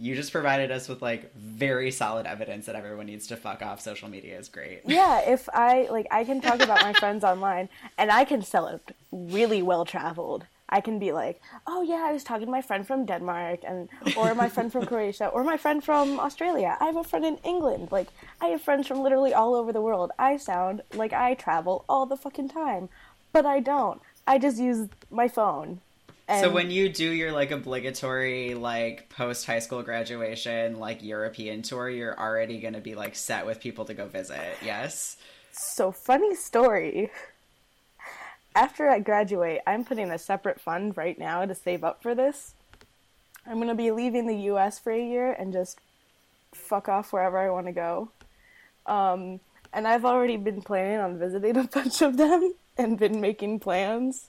[0.00, 3.80] You just provided us with like very solid evidence that everyone needs to fuck off.
[3.80, 4.82] Social media is great.
[4.86, 8.66] Yeah if i like i can talk about my friends online and i can sell
[8.66, 12.62] it really well traveled I can be like, oh yeah, I was talking to my
[12.62, 16.76] friend from Denmark and or my friend from Croatia or my friend from Australia.
[16.80, 17.88] I have a friend in England.
[17.90, 18.08] Like
[18.40, 20.12] I have friends from literally all over the world.
[20.18, 22.88] I sound like I travel all the fucking time,
[23.32, 24.00] but I don't.
[24.26, 25.80] I just use my phone.
[26.28, 26.44] And...
[26.44, 31.88] So when you do your like obligatory like post high school graduation like European tour,
[31.88, 34.58] you're already going to be like set with people to go visit.
[34.62, 35.16] Yes.
[35.52, 37.10] So funny story
[38.58, 42.54] after I graduate, I'm putting a separate fund right now to save up for this.
[43.46, 45.78] I'm going to be leaving the US for a year and just
[46.52, 48.10] fuck off wherever I want to go.
[48.84, 49.38] Um,
[49.72, 54.26] and I've already been planning on visiting a bunch of them and been making plans.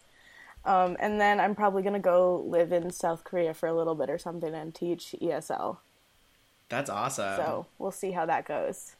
[0.63, 3.95] Um, and then I'm probably going to go live in South Korea for a little
[3.95, 5.77] bit or something and teach ESL.
[6.67, 7.35] That's awesome.
[7.35, 8.95] So we'll see how that goes.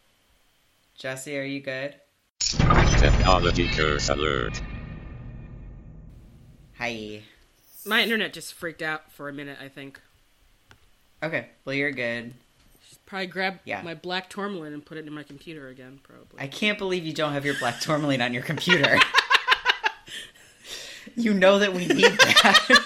[0.97, 1.93] Jesse, are you good?
[2.39, 4.59] Technology curse alert.
[6.79, 7.21] Hi.
[7.85, 9.99] My internet just freaked out for a minute, I think.
[11.21, 12.33] Okay, well, you're good.
[12.87, 13.81] Just probably grab yeah.
[13.81, 16.39] my black tourmaline and put it in my computer again, probably.
[16.39, 18.97] I can't believe you don't have your black tourmaline on your computer.
[21.17, 22.85] you know that we need that.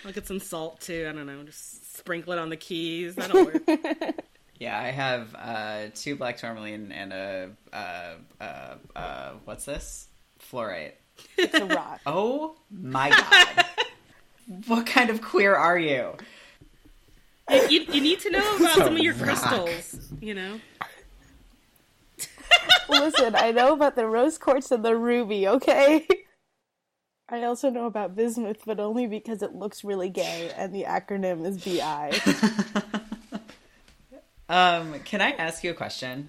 [0.06, 1.06] I'll get some salt too.
[1.10, 1.42] I don't know.
[1.42, 3.16] Just sprinkle it on the keys.
[3.16, 3.62] That'll work.
[4.58, 10.08] Yeah, I have uh, two black tourmaline and a uh, uh, uh, what's this?
[10.38, 10.92] Fluorite.
[11.36, 12.00] It's a rock.
[12.06, 13.66] Oh my god!
[14.66, 16.16] what kind of queer are you?
[17.50, 19.24] you, you, you need to know about some of your rock.
[19.24, 20.12] crystals.
[20.20, 20.60] You know.
[22.88, 26.06] Listen, I know about the rose quartz and the ruby, okay?
[27.28, 31.46] I also know about bismuth, but only because it looks really gay and the acronym
[31.46, 32.18] is BI.
[34.48, 36.28] Um, can I ask you a question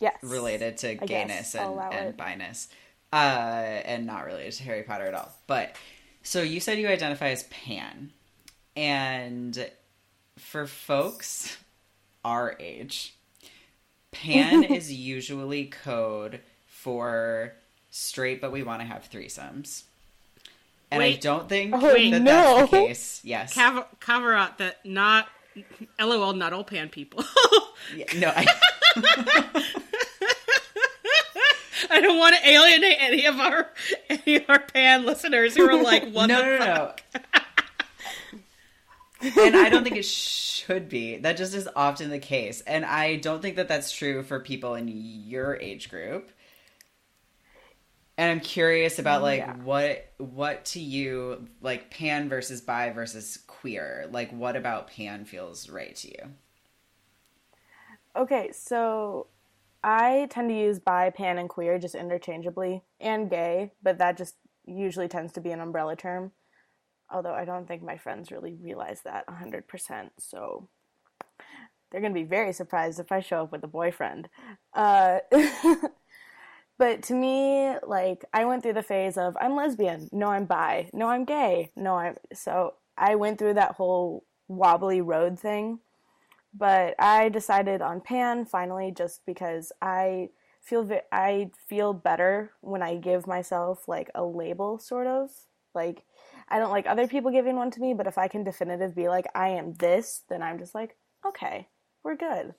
[0.00, 0.16] Yes.
[0.24, 2.16] related to guess gayness I'll and, allow and it.
[2.16, 2.66] biness,
[3.12, 5.32] uh, and not related to Harry Potter at all?
[5.46, 5.76] But
[6.22, 8.12] so you said you identify as pan,
[8.76, 9.70] and
[10.38, 11.56] for folks
[12.24, 13.14] our age,
[14.12, 17.52] pan is usually code for
[17.90, 19.82] straight, but we want to have threesomes.
[20.90, 22.66] And I don't think Oh, that that's the no.
[22.66, 23.20] case.
[23.24, 23.54] Yes.
[23.54, 25.26] Cav- cover out that not.
[26.00, 27.24] LOL, not all pan people.
[27.96, 28.46] Yeah, no, I,
[31.90, 33.70] I don't want to alienate any of our
[34.08, 37.20] any of our pan listeners who are like, "What no, the no, fuck?" no.
[39.38, 41.18] and I don't think it should be.
[41.18, 44.74] That just is often the case, and I don't think that that's true for people
[44.74, 46.30] in your age group.
[48.18, 49.46] And I'm curious about mm, like Yeah.
[49.46, 54.06] what what to you like pan versus bi versus queer.
[54.10, 56.30] Like what about pan feels right to you?
[58.16, 59.28] Okay, so
[59.84, 64.36] I tend to use bi, pan, and queer just interchangeably, and gay, but that just
[64.64, 66.32] usually tends to be an umbrella term.
[67.10, 70.68] Although I don't think my friends really realize that 100%, so
[71.90, 74.28] they're going to be very surprised if I show up with a boyfriend.
[74.72, 75.18] Uh,
[76.78, 80.90] but to me, like, I went through the phase of I'm lesbian, no, I'm bi,
[80.92, 82.16] no, I'm gay, no, I'm.
[82.32, 85.80] So I went through that whole wobbly road thing
[86.54, 90.30] but I decided on pan finally just because I
[90.60, 95.30] feel ve- I feel better when I give myself like a label sort of.
[95.74, 96.04] Like
[96.48, 99.08] I don't like other people giving one to me but if I can definitive be
[99.08, 100.96] like I am this then I'm just like
[101.26, 101.68] okay
[102.04, 102.54] we're good.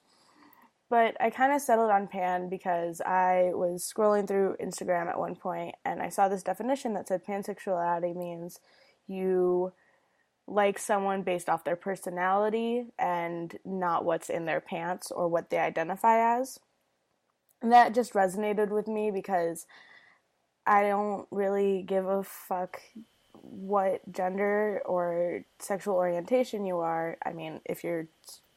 [0.90, 5.36] But I kind of settled on pan because I was scrolling through Instagram at one
[5.36, 8.60] point and I saw this definition that said pansexuality means
[9.08, 9.74] you
[10.48, 15.58] like someone based off their personality and not what's in their pants or what they
[15.58, 16.60] identify as.
[17.62, 19.66] And that just resonated with me because
[20.66, 22.82] I don't really give a fuck
[23.42, 27.18] what gender or sexual orientation you are.
[27.26, 28.08] I mean, if you're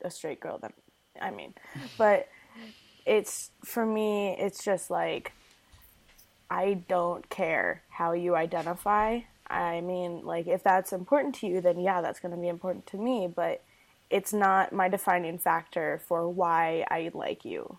[0.02, 0.72] a straight girl, then
[1.20, 1.54] I mean,
[1.98, 2.28] but
[3.04, 5.32] it's for me, it's just like
[6.50, 9.20] I don't care how you identify.
[9.48, 12.86] I mean, like, if that's important to you, then yeah, that's going to be important
[12.88, 13.62] to me, but
[14.10, 17.78] it's not my defining factor for why I like you.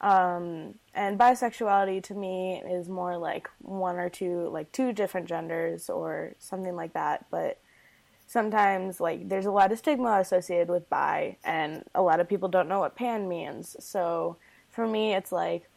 [0.00, 5.90] Um, and bisexuality to me is more like one or two, like two different genders
[5.90, 7.58] or something like that, but
[8.26, 12.48] sometimes, like, there's a lot of stigma associated with bi, and a lot of people
[12.48, 13.74] don't know what pan means.
[13.80, 14.36] So
[14.68, 15.68] for me, it's like,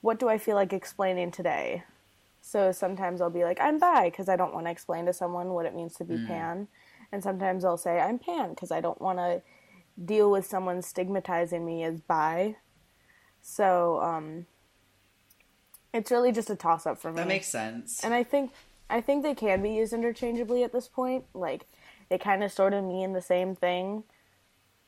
[0.00, 1.84] what do I feel like explaining today?
[2.40, 5.50] So sometimes I'll be like, I'm bi because I don't want to explain to someone
[5.50, 6.68] what it means to be pan.
[7.12, 9.42] And sometimes I'll say, I'm pan because I don't want to
[10.02, 12.56] deal with someone stigmatizing me as bi.
[13.40, 14.46] So um,
[15.92, 17.16] it's really just a toss up for me.
[17.16, 18.04] That makes sense.
[18.04, 18.52] and I think
[18.90, 21.24] I think they can be used interchangeably at this point.
[21.34, 21.66] Like
[22.08, 24.04] they kind of sort of mean the same thing.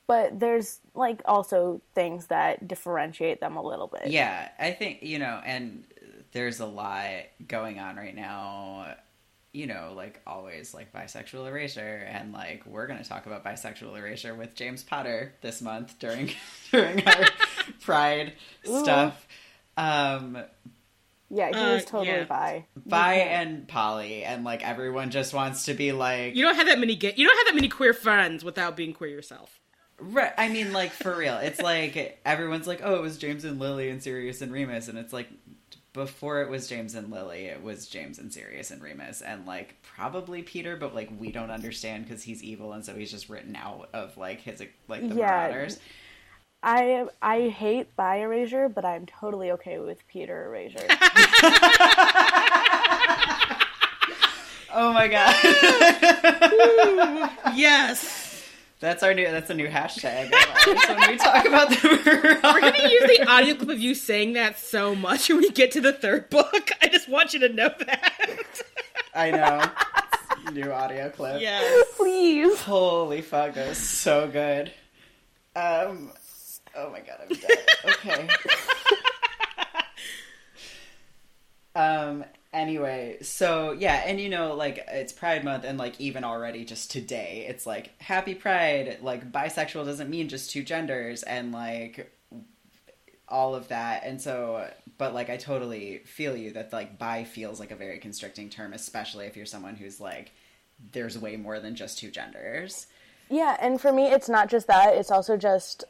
[0.06, 4.08] But there's like also things that differentiate them a little bit.
[4.08, 5.84] Yeah, I think, you know, and
[6.32, 7.08] there's a lot
[7.46, 8.94] going on right now,
[9.52, 13.98] you know, like always like bisexual erasure and like we're going to talk about bisexual
[13.98, 16.30] erasure with James Potter this month during
[16.70, 17.24] during our
[17.80, 19.26] pride stuff.
[19.76, 20.38] Um
[21.30, 22.24] Yeah, he Uh, was totally yeah.
[22.24, 22.64] bi.
[22.86, 23.40] bi Yeah.
[23.40, 26.94] and poly and like everyone just wants to be like You don't have that many
[26.96, 27.14] gay.
[27.16, 29.56] You don't have that many queer friends without being queer yourself.
[30.02, 30.32] Right.
[30.38, 31.36] I mean, like for real.
[31.38, 34.96] It's like everyone's like, "Oh, it was James and Lily and Sirius and Remus," and
[34.96, 35.28] it's like
[35.92, 39.76] before it was James and Lily, it was James and Sirius and Remus, and like
[39.82, 43.56] probably Peter, but like we don't understand because he's evil, and so he's just written
[43.56, 45.26] out of like his like the Yeah.
[45.48, 45.78] Marauders.
[46.62, 50.86] I I hate bi erasure, but I'm totally okay with Peter erasure.
[54.72, 55.34] Oh my god,
[57.56, 58.19] Yes,
[58.80, 60.32] that's our new that's a new hashtag.
[60.64, 64.32] So when we talk about the we're gonna use the audio clip of you saying
[64.32, 66.70] that so much when we get to the third book.
[66.82, 68.48] I just want you to know that.
[69.14, 70.50] I know.
[70.52, 71.42] new audio clip.
[71.42, 71.86] Yes.
[71.96, 72.62] Please.
[72.62, 74.72] Holy fuck, that was so good.
[75.54, 76.12] Um,
[76.74, 77.58] oh my god, I'm dead.
[77.84, 78.28] Okay.
[81.74, 82.24] um.
[82.52, 86.90] Anyway, so yeah, and you know, like it's Pride Month, and like even already just
[86.90, 88.98] today, it's like Happy Pride.
[89.02, 92.12] Like bisexual doesn't mean just two genders, and like
[93.28, 94.02] all of that.
[94.04, 97.98] And so, but like I totally feel you that like bi feels like a very
[97.98, 100.32] constricting term, especially if you're someone who's like
[100.92, 102.86] there's way more than just two genders.
[103.28, 104.94] Yeah, and for me, it's not just that.
[104.96, 105.84] It's also just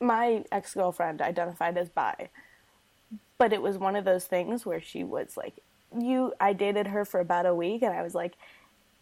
[0.00, 2.30] my ex girlfriend identified as bi,
[3.36, 5.54] but it was one of those things where she was like,
[5.98, 8.34] "You." I dated her for about a week, and I was like,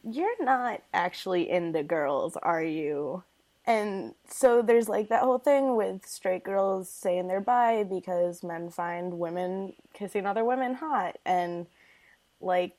[0.04, 3.24] "You're not actually into girls, are you?"
[3.66, 8.70] And so there's like that whole thing with straight girls saying they're bi because men
[8.70, 11.66] find women kissing other women hot, and
[12.40, 12.76] like.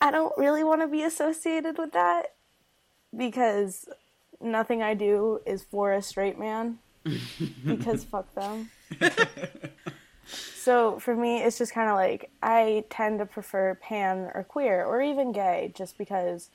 [0.00, 2.34] I don't really want to be associated with that
[3.16, 3.88] because
[4.40, 6.78] nothing I do is for a straight man
[7.66, 8.70] because fuck them.
[10.58, 14.84] so for me, it's just kind of like I tend to prefer pan or queer
[14.84, 16.50] or even gay just because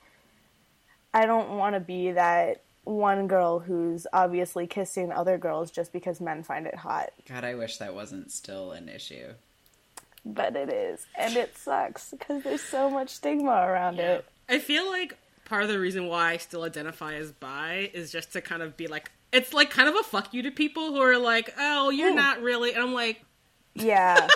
[1.14, 6.20] I don't want to be that one girl who's obviously kissing other girls just because
[6.20, 7.12] men find it hot.
[7.28, 9.34] God, I wish that wasn't still an issue.
[10.26, 11.06] But it is.
[11.18, 14.26] And it sucks because there's so much stigma around it.
[14.50, 18.34] I feel like part of the reason why I still identify as bi is just
[18.34, 21.02] to kind of be like, it's like kind of a fuck you to people who
[21.02, 22.16] are like, oh, you're Ooh.
[22.16, 22.74] not really.
[22.74, 23.24] And I'm like,
[23.76, 24.28] Yeah,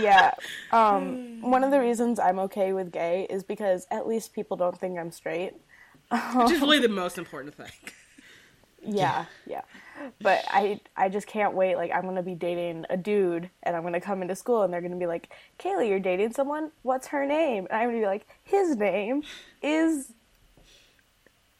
[0.00, 0.32] yeah.
[0.72, 4.76] Um, one of the reasons I'm okay with gay is because at least people don't
[4.76, 5.52] think I'm straight.
[6.34, 7.70] which is really the most important thing.
[8.84, 9.62] Yeah, yeah.
[10.20, 11.76] But I, I just can't wait.
[11.76, 14.80] Like I'm gonna be dating a dude, and I'm gonna come into school, and they're
[14.80, 16.72] gonna be like, "Kaeli, you're dating someone.
[16.82, 19.22] What's her name?" And I'm gonna be like, "His name
[19.62, 20.12] is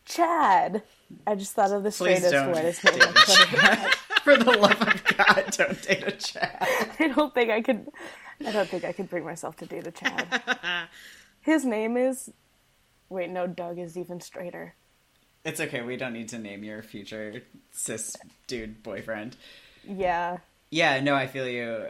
[0.04, 0.82] Chad."
[1.26, 3.90] I just thought of the Please straightest, don't whitest name.
[4.24, 4.44] date on a Twitter.
[4.44, 4.44] Chad.
[4.44, 6.58] For the love of God, don't date a Chad.
[7.00, 7.88] I don't think I could.
[8.46, 10.88] I don't think I could bring myself to date a Chad.
[11.42, 12.30] His name is.
[13.08, 13.46] Wait, no.
[13.46, 14.74] Doug is even straighter.
[15.44, 15.82] It's okay.
[15.82, 18.16] We don't need to name your future cis
[18.46, 19.36] dude boyfriend.
[19.86, 20.38] Yeah.
[20.70, 21.88] Yeah, no, I feel you.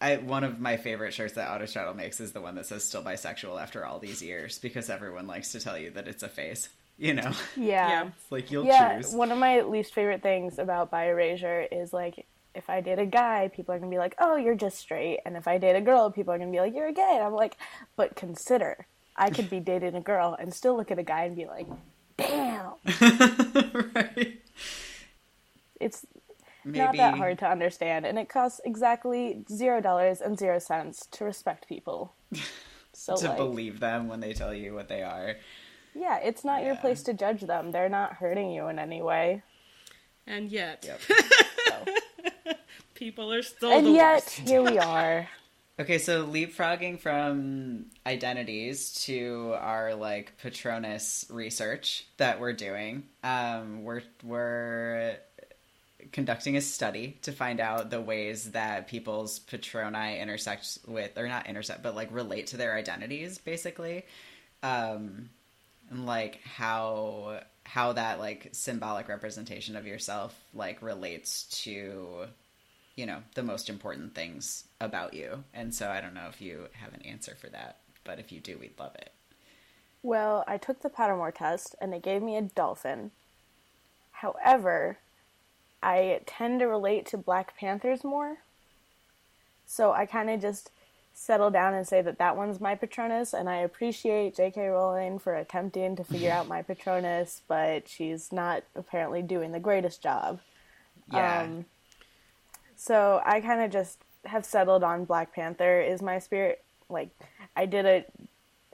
[0.00, 3.02] I one of my favorite shirts that Autostraddle makes is the one that says "still
[3.02, 6.68] bisexual" after all these years because everyone likes to tell you that it's a phase.
[6.96, 7.88] You know, Yeah.
[7.88, 8.06] Yeah.
[8.16, 9.00] it's like you'll Yeah.
[9.00, 9.12] choose.
[9.12, 13.06] One of my least favorite things about bi erasure is like if I date a
[13.06, 15.80] guy, people are gonna be like, "Oh, you're just straight," and if I date a
[15.80, 17.56] girl, people are gonna be like, "You're a gay." And I'm like,
[17.96, 18.86] but consider,
[19.16, 21.66] I could be dating a girl and still look at a guy and be like,
[22.16, 22.74] "Damn."
[23.94, 24.40] right?
[25.80, 26.06] It's
[26.64, 31.06] Maybe not that hard to understand, and it costs exactly zero dollars and zero cents
[31.12, 32.14] to respect people.
[32.96, 35.34] So to like, believe them when they tell you what they are.
[35.94, 37.70] Yeah, it's not your place to judge them.
[37.72, 39.42] They're not hurting you in any way.
[40.26, 41.00] And yet, Yep.
[41.68, 42.52] So.
[42.94, 44.30] people are still and the yet, worst.
[44.48, 45.28] here we are.
[45.76, 54.02] Okay, so leapfrogging from identities to our like Patronus research that we're doing, um, we're
[54.22, 55.16] we're
[56.12, 61.48] conducting a study to find out the ways that people's patroni intersect with, or not
[61.48, 64.04] intersect, but like relate to their identities, basically,
[64.62, 65.28] um,
[65.90, 72.26] and like how how that like symbolic representation of yourself like relates to
[72.96, 76.66] you know the most important things about you and so i don't know if you
[76.72, 79.10] have an answer for that but if you do we'd love it
[80.02, 83.10] Well, I took the Pottermore test and it gave me a dolphin.
[84.12, 84.98] However,
[85.82, 88.38] I tend to relate to Black Panthers more.
[89.66, 90.70] So I kind of just
[91.14, 94.66] settle down and say that that one's my Patronus, and I appreciate J.K.
[94.66, 100.02] Rowling for attempting to figure out my Patronus, but she's not apparently doing the greatest
[100.02, 100.40] job.
[101.10, 101.64] yeah Um,
[102.76, 106.62] so I kind of just have settled on Black Panther is my spirit.
[106.88, 107.10] Like
[107.56, 108.04] I did a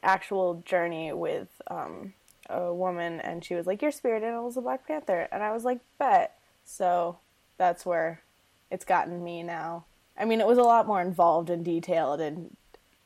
[0.03, 2.15] actual journey with um,
[2.49, 5.53] a woman, and she was like, "Your spirit animal is a Black Panther," and I
[5.53, 7.19] was like, "Bet." So
[7.59, 8.23] that's where
[8.71, 9.85] it's gotten me now.
[10.21, 12.55] I mean, it was a lot more involved and detailed, and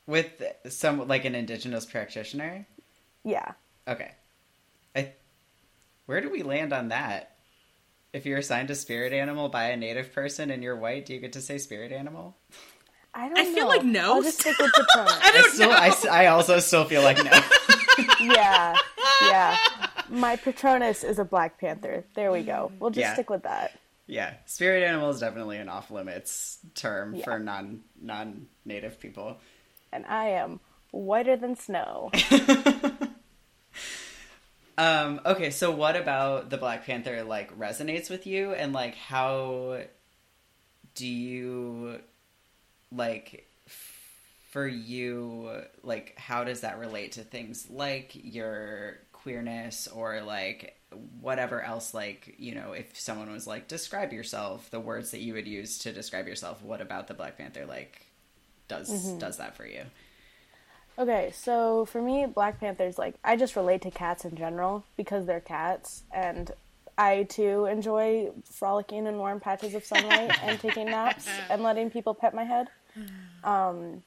[0.06, 2.66] with some like an indigenous practitioner
[3.24, 3.52] yeah,
[3.88, 4.10] okay
[4.94, 5.10] i
[6.04, 7.36] where do we land on that
[8.12, 11.20] if you're assigned a spirit animal by a native person and you're white do you
[11.20, 12.36] get to say spirit animal
[13.14, 13.38] I don't.
[13.38, 14.16] I feel like no.
[14.16, 15.18] I'll just stick with the Patronus.
[15.22, 17.30] I don't still I, s- I also still feel like no
[18.20, 18.76] yeah,
[19.22, 19.56] yeah.
[20.10, 22.04] My Patronus is a Black Panther.
[22.14, 22.72] There we go.
[22.80, 23.14] We'll just Yeah.
[23.14, 23.78] stick with that.
[24.06, 27.24] Yeah spirit animal is definitely an off limits term Yeah.
[27.24, 29.38] for non non native people
[29.92, 32.10] And I am whiter than snow.
[34.76, 39.82] Um, okay, so what about the Black Panther like resonates with you and like how
[40.96, 42.00] do you
[42.90, 43.48] like
[44.50, 50.76] for you like how does that relate to things like your queerness or like
[51.20, 55.34] whatever else like you know if someone was like describe yourself the words that you
[55.34, 58.06] would use to describe yourself what about the black panther like
[58.68, 59.82] does does that for you
[60.96, 65.26] Okay, so for me, Black Panther's like I just relate to cats in general because
[65.26, 66.52] they're cats, and
[66.96, 72.14] I too enjoy frolicking in warm patches of sunlight and taking naps and letting people
[72.14, 72.68] pet my head.
[73.42, 74.04] Um,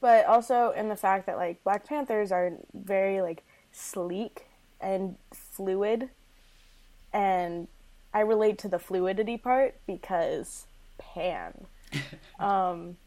[0.00, 4.45] but also in the fact that like Black Panthers are very like sleek
[4.80, 6.10] and fluid,
[7.12, 7.68] and
[8.12, 10.66] I relate to the fluidity part because
[10.98, 11.66] Pan.
[12.38, 12.98] Um,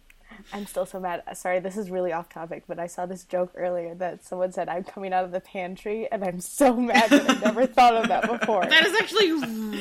[0.53, 1.23] I'm still so mad.
[1.33, 4.69] Sorry, this is really off topic, but I saw this joke earlier that someone said
[4.69, 8.07] I'm coming out of the pantry, and I'm so mad that I never thought of
[8.07, 8.65] that before.
[8.65, 9.31] That is actually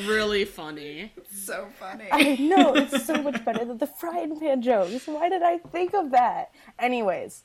[0.07, 1.11] really funny.
[1.31, 5.07] so funny I know it's so much better than the frying pan jokes.
[5.07, 6.51] Why did I think of that?
[6.77, 7.43] Anyways,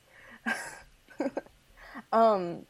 [2.13, 2.67] um,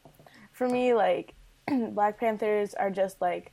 [0.51, 1.34] for me, like
[1.91, 3.51] Black Panthers are just like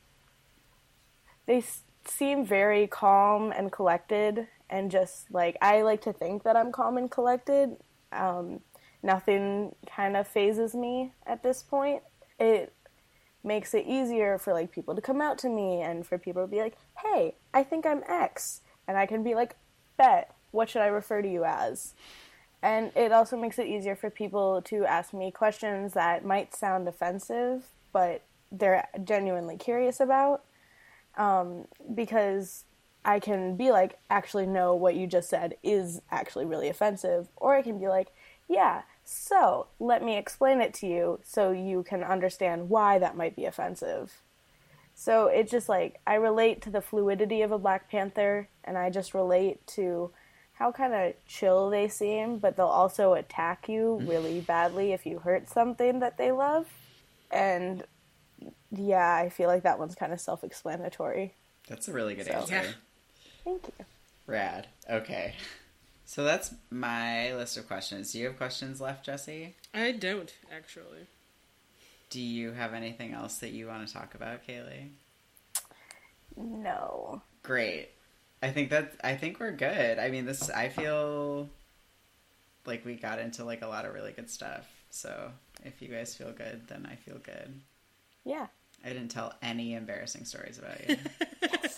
[1.45, 6.55] they s- seem very calm and collected, and just like I like to think that
[6.55, 7.77] I'm calm and collected.
[8.11, 8.61] Um,
[9.01, 12.03] nothing kind of phases me at this point.
[12.39, 12.73] It
[13.43, 16.47] makes it easier for like people to come out to me and for people to
[16.47, 19.55] be like, "Hey, I think I'm X," and I can be like,
[19.97, 21.93] "Bet, what should I refer to you as?"
[22.61, 26.87] And it also makes it easier for people to ask me questions that might sound
[26.87, 30.43] offensive, but they're genuinely curious about.
[31.15, 32.65] Um, because
[33.05, 37.27] I can be like, actually, no, what you just said is actually really offensive.
[37.37, 38.09] Or I can be like,
[38.49, 43.35] yeah, so let me explain it to you so you can understand why that might
[43.35, 44.21] be offensive.
[44.95, 48.89] So it's just like, I relate to the fluidity of a Black Panther, and I
[48.89, 50.11] just relate to
[50.53, 55.19] how kind of chill they seem, but they'll also attack you really badly if you
[55.19, 56.67] hurt something that they love.
[57.33, 57.83] And
[58.71, 61.33] yeah, I feel like that one's kind of self explanatory.
[61.67, 62.71] that's a really good So- answer Yeah.
[63.43, 63.85] Thank you.
[64.25, 65.33] rad okay
[66.05, 71.07] so that's my list of questions do you have questions left jesse I don't actually.
[72.09, 74.91] do you have anything else that you want to talk about kaeli
[76.37, 77.21] No.
[77.43, 77.89] Great.
[78.41, 79.99] I think that I think we're good.
[79.99, 81.49] I mean, this I feel
[82.65, 84.67] like we got into like a lot of really good stuff.
[84.95, 85.31] So
[85.63, 87.59] if you guys feel good, then I feel good.
[88.23, 88.45] Yeah.
[88.85, 90.97] I didn't tell any embarrassing stories about you.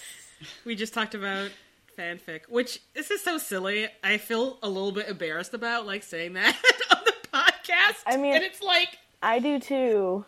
[0.65, 1.49] We just talked about
[1.97, 3.87] fanfic, which this is so silly.
[4.03, 6.55] I feel a little bit embarrassed about like saying that
[6.91, 8.03] on the podcast.
[8.05, 10.25] I mean- and it's like I do too.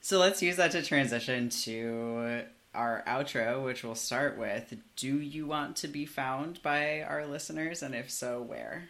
[0.00, 4.72] so let's use that to transition to our outro, which we'll start with.
[4.96, 8.84] Do you want to be found by our listeners, and if so, where?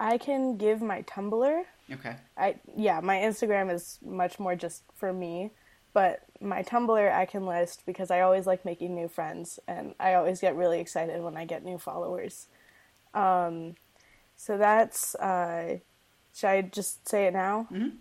[0.00, 1.62] I can give my Tumblr.
[1.92, 2.16] Okay.
[2.36, 5.50] I yeah, my Instagram is much more just for me,
[5.92, 10.14] but my Tumblr I can list because I always like making new friends and I
[10.14, 12.46] always get really excited when I get new followers.
[13.14, 13.74] Um,
[14.36, 15.78] so that's uh,
[16.34, 17.66] should I just say it now?
[17.72, 17.96] Mhm.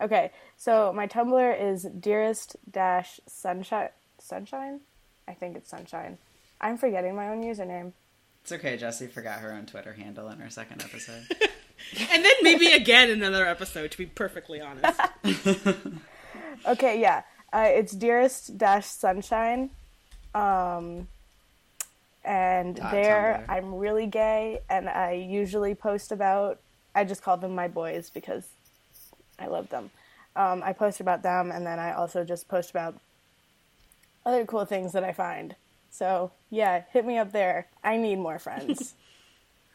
[0.00, 4.80] Okay, so my Tumblr is dearest dash sunshine sunshine.
[5.28, 6.18] I think it's sunshine.
[6.60, 7.92] I'm forgetting my own username.
[8.48, 8.78] It's okay.
[8.78, 11.22] Jesse forgot her own Twitter handle in her second episode.
[12.10, 14.98] and then maybe again in another episode to be perfectly honest.
[16.66, 17.22] Okay, yeah.
[17.52, 19.70] Uh, it's dearest dash sunshine.
[20.34, 21.08] Um,
[22.24, 23.54] and Dot there Tumblr.
[23.54, 26.58] I'm really gay, and I usually post about.
[26.94, 28.48] I just call them my boys because
[29.38, 29.90] I love them.
[30.34, 32.96] Um, I post about them, and then I also just post about
[34.26, 35.54] other cool things that I find.
[35.90, 37.68] So yeah, hit me up there.
[37.82, 38.94] I need more friends.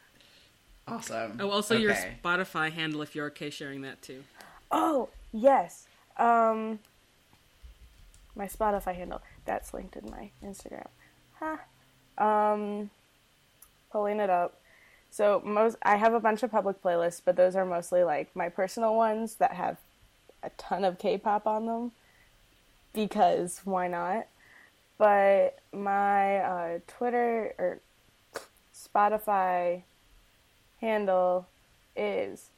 [0.88, 1.38] awesome.
[1.40, 4.24] Oh, also your Spotify handle if you're okay sharing that too.
[4.70, 5.86] oh yes,
[6.18, 6.78] um,
[8.36, 10.86] my Spotify handle that's linked in my Instagram.
[11.38, 11.56] Huh.
[12.18, 12.90] Um,
[13.90, 14.60] pulling it up.
[15.10, 18.48] So most I have a bunch of public playlists, but those are mostly like my
[18.48, 19.78] personal ones that have
[20.42, 21.92] a ton of K-pop on them
[22.92, 24.26] because why not?
[25.04, 27.80] But my uh, Twitter or
[28.74, 29.82] Spotify
[30.80, 31.46] handle
[31.94, 32.48] is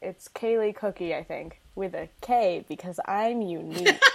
[0.00, 4.00] it's Kaeli Kookie, I think, with a K because I'm unique.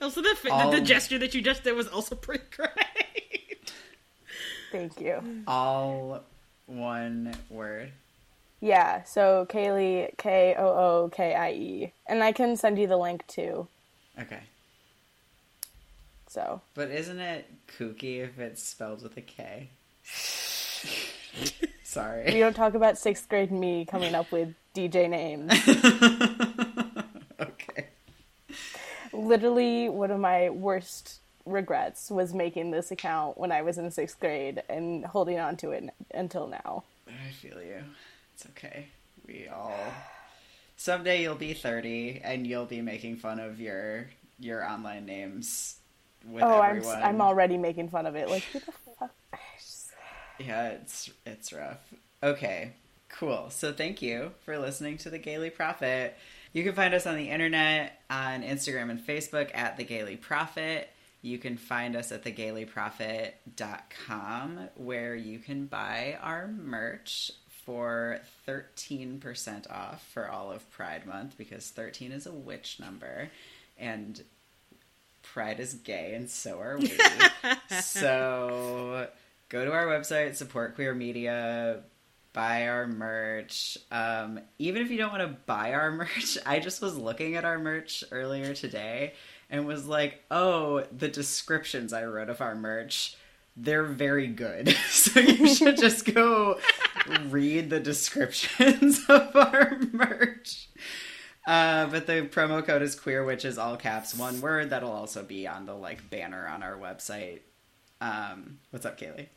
[0.00, 3.72] Also, the, the the gesture that you just did was also pretty great.
[4.70, 5.42] Thank you.
[5.48, 6.22] All
[6.66, 7.90] one word.
[8.60, 11.92] Yeah, so Kaeli, K O O K I E.
[12.06, 13.66] And I can send you the link too.
[14.20, 14.38] Okay.
[16.28, 17.46] So, But isn't it
[17.78, 19.70] kooky if it's spelled with a K?
[21.82, 25.50] Sorry, we don't talk about sixth grade me coming up with DJ names.
[27.40, 27.86] okay.
[29.12, 34.20] Literally, one of my worst regrets was making this account when I was in sixth
[34.20, 36.84] grade and holding on to it until now.
[37.06, 37.82] I feel you.
[38.34, 38.88] It's okay.
[39.26, 39.72] We all
[40.76, 44.08] someday you'll be 30 and you'll be making fun of your
[44.38, 45.76] your online names
[46.32, 46.84] with oh, I'm.
[46.86, 48.28] I'm already making fun of it.
[48.28, 49.14] Like, who the fuck?
[50.38, 51.80] Yeah, it's it's rough.
[52.22, 52.72] Okay,
[53.08, 53.50] cool.
[53.50, 56.16] So thank you for listening to the Gayly Prophet.
[56.52, 60.90] You can find us on the internet on Instagram and Facebook at the Gayly Prophet.
[61.20, 67.32] You can find us at thegaylyprophet.com where you can buy our merch
[67.64, 73.30] for 13% off for all of Pride Month because 13 is a witch number
[73.76, 74.22] and
[75.32, 76.92] Pride is gay and so are we.
[77.80, 79.08] so
[79.48, 81.82] go to our website, support queer media,
[82.32, 83.78] buy our merch.
[83.90, 87.44] Um, even if you don't want to buy our merch, I just was looking at
[87.44, 89.14] our merch earlier today
[89.50, 93.16] and was like, oh, the descriptions I wrote of our merch.
[93.56, 94.76] They're very good.
[94.88, 96.58] So you should just go
[97.28, 100.68] read the descriptions of our merch.
[101.48, 105.22] Uh, but the promo code is queer which is all caps one word that'll also
[105.22, 107.40] be on the like banner on our website
[108.02, 109.28] um, what's up kaeli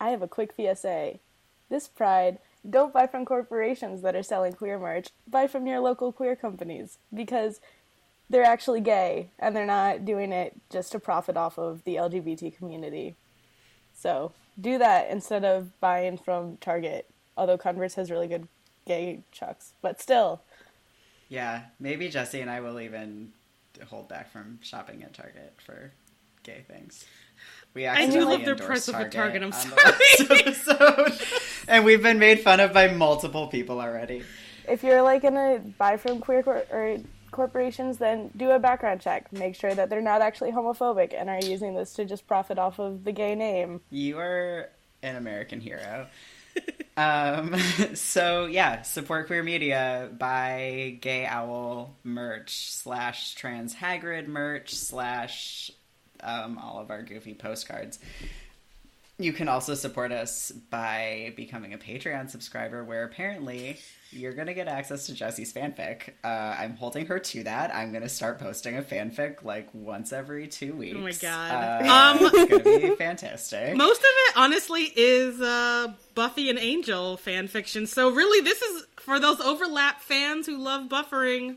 [0.00, 1.18] I have a quick PSA.
[1.70, 2.38] This Pride,
[2.68, 5.08] don't buy from corporations that are selling queer merch.
[5.26, 7.60] Buy from your local queer companies because
[8.28, 12.56] they're actually gay and they're not doing it just to profit off of the LGBT
[12.56, 13.14] community.
[13.94, 17.08] So do that instead of buying from Target.
[17.36, 18.46] Although Converse has really good
[18.86, 20.42] gay chucks, but still,
[21.28, 23.32] yeah maybe jesse and i will even
[23.88, 25.92] hold back from shopping at target for
[26.42, 27.04] gay things
[27.72, 31.12] we actually I do love their endorsed price of a Target, I'm sorry.
[31.68, 34.22] and we've been made fun of by multiple people already
[34.68, 36.98] if you're like gonna buy from queer cor- or
[37.30, 39.30] corporations, then do a background check.
[39.32, 42.78] Make sure that they're not actually homophobic and are using this to just profit off
[42.78, 43.80] of the gay name.
[43.90, 44.70] You are
[45.02, 46.06] an American hero.
[46.96, 47.54] um,
[47.94, 50.10] so yeah, support queer media.
[50.16, 55.70] Buy Gay Owl merch slash Trans Hagrid merch slash
[56.22, 57.98] um, all of our goofy postcards.
[59.18, 63.78] You can also support us by becoming a Patreon subscriber, where apparently
[64.14, 66.10] you're going to get access to Jesse's fanfic.
[66.22, 67.74] Uh, I'm holding her to that.
[67.74, 70.96] I'm going to start posting a fanfic like once every two weeks.
[70.96, 71.84] Oh my God.
[71.84, 73.76] Uh, Um, it's going to be fantastic.
[73.76, 77.86] Most of it, honestly, is uh, Buffy and Angel fan fiction.
[77.86, 81.56] So really, this is for those overlap fans who love buffering.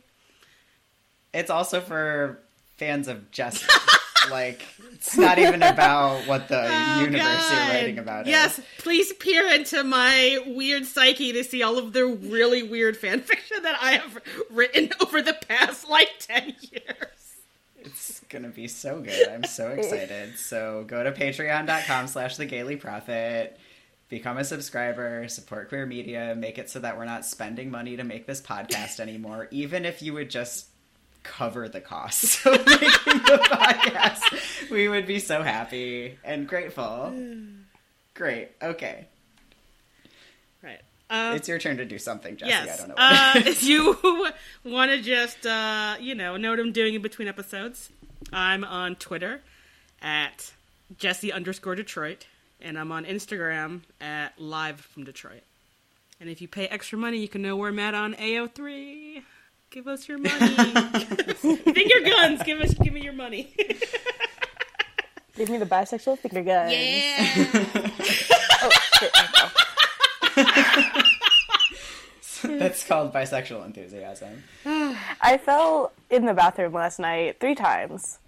[1.34, 2.40] It's also for
[2.78, 3.66] fans of Jesse.
[4.30, 7.52] like, it's not even about what the Oh, universe God.
[7.52, 8.26] you're writing about.
[8.28, 8.32] is.
[8.32, 13.22] Yes, please peer into my weird psyche to see all of the really weird fan
[13.22, 14.18] fiction that I have
[14.50, 17.36] written over the past like ten years.
[17.80, 19.30] It's gonna be so good.
[19.30, 20.38] I'm so excited.
[20.38, 23.58] So go to patreon.com slash the Gayly Prophet.
[24.10, 28.06] Become a subscriber, support queer media, make it so that we're not spending money to
[28.06, 30.68] make this podcast anymore, even if you would just
[31.28, 32.80] cover the costs of making
[33.24, 34.70] the podcast.
[34.72, 37.14] We would be so happy and grateful.
[38.14, 38.50] Great.
[38.62, 39.06] Okay.
[40.64, 40.80] Right.
[41.10, 42.50] Um, It's your turn to do something, Jesse.
[42.52, 42.74] yes.
[42.74, 42.96] I don't know.
[42.98, 43.98] uh, if you
[44.66, 47.90] want to just, uh, you know, know what I'm doing in between episodes,
[48.34, 49.42] I'm on Twitter
[50.02, 50.52] at
[50.98, 52.26] Jesse underscore Detroit,
[52.62, 55.44] and I'm on Instagram at Live from Detroit.
[56.20, 59.22] And if you pay extra money, you can know where I'm at on AO3.
[59.70, 60.36] Give us your money.
[61.36, 62.42] Finger guns.
[62.44, 63.54] Give us, give me your money.
[65.36, 66.72] Give me the bisexual finger gun.
[66.72, 67.18] yeah.
[68.60, 69.14] Oh, shit.
[72.60, 74.44] That's called bisexual enthusiasm.
[74.66, 78.20] I fell in the bathroom last night three times.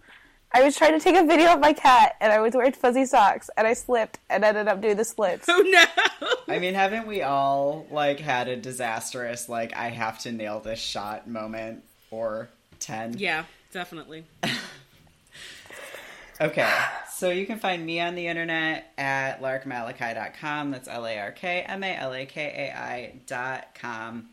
[0.51, 3.05] I was trying to take a video of my cat, and I was wearing fuzzy
[3.05, 5.47] socks, and I slipped and ended up doing the splits.
[5.47, 6.27] Oh no.
[6.47, 10.79] I mean, haven't we all like had a disastrous like I have to nail this
[10.79, 13.17] shot moment or ten?
[13.17, 14.25] Yeah, definitely.
[16.41, 16.71] Okay,
[17.11, 20.71] so you can find me on the internet at larkmalakai.com.
[20.71, 22.41] That's L A R K M A L A K
[22.71, 24.29] A I dot com.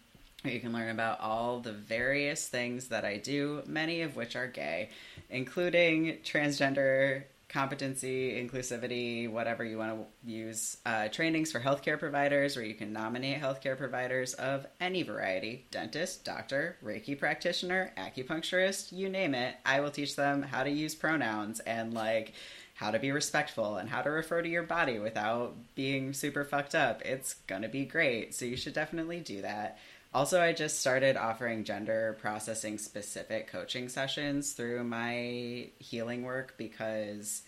[0.47, 4.47] You can learn about all the various things that I do, many of which are
[4.47, 4.91] gay,
[5.31, 12.65] including transgender competency, inclusivity, whatever you want to use, uh, trainings for healthcare providers where
[12.65, 19.35] you can nominate healthcare providers of any variety dentist, doctor, Reiki practitioner, acupuncturist, you name
[19.35, 19.55] it.
[19.65, 22.35] I will teach them how to use pronouns and like
[22.75, 26.75] how to be respectful and how to refer to your body without being super fucked
[26.75, 27.01] up.
[27.03, 28.35] It's gonna be great.
[28.35, 29.79] So you should definitely do that.
[30.17, 37.43] Also, I just started offering gender processing specific coaching sessions through my healing work because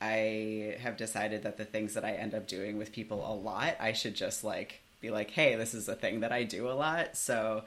[0.00, 3.76] I have decided that the things that I end up doing with people a lot,
[3.78, 6.74] I should just like be like, hey, this is a thing that I do a
[6.74, 7.16] lot.
[7.16, 7.62] So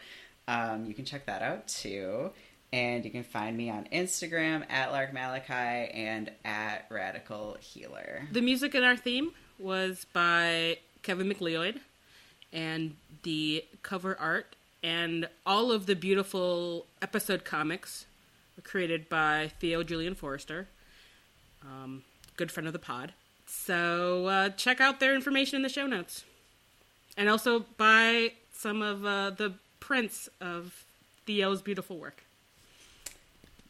[0.49, 2.31] um, you can check that out too.
[2.73, 8.27] And you can find me on Instagram at Lark Malakai and at Radical Healer.
[8.29, 11.79] The music in our theme was by Kevin MacLeod,
[12.51, 18.05] and the cover art and all of the beautiful episode comics
[18.55, 20.67] were created by Theo Julien Forrester,
[21.61, 22.03] um,
[22.35, 23.13] good friend of the pod.
[23.45, 26.25] So uh, check out their information in the show notes,
[27.17, 30.85] and also buy some of uh, the prints of
[31.25, 32.23] Theo's beautiful work.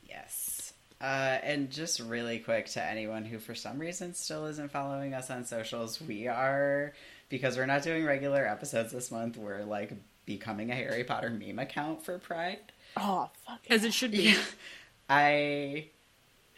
[0.07, 0.73] Yes.
[1.01, 5.29] Uh, and just really quick to anyone who, for some reason, still isn't following us
[5.29, 6.93] on socials, we are,
[7.33, 9.91] because we're not doing regular episodes this month, we're like
[10.27, 12.59] becoming a Harry Potter meme account for Pride.
[12.95, 13.59] Oh, fuck.
[13.71, 14.35] As it should be.
[15.09, 15.85] I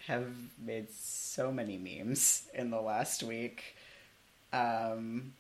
[0.08, 0.28] have
[0.62, 3.78] made so many memes in the last week.
[4.52, 5.32] Um,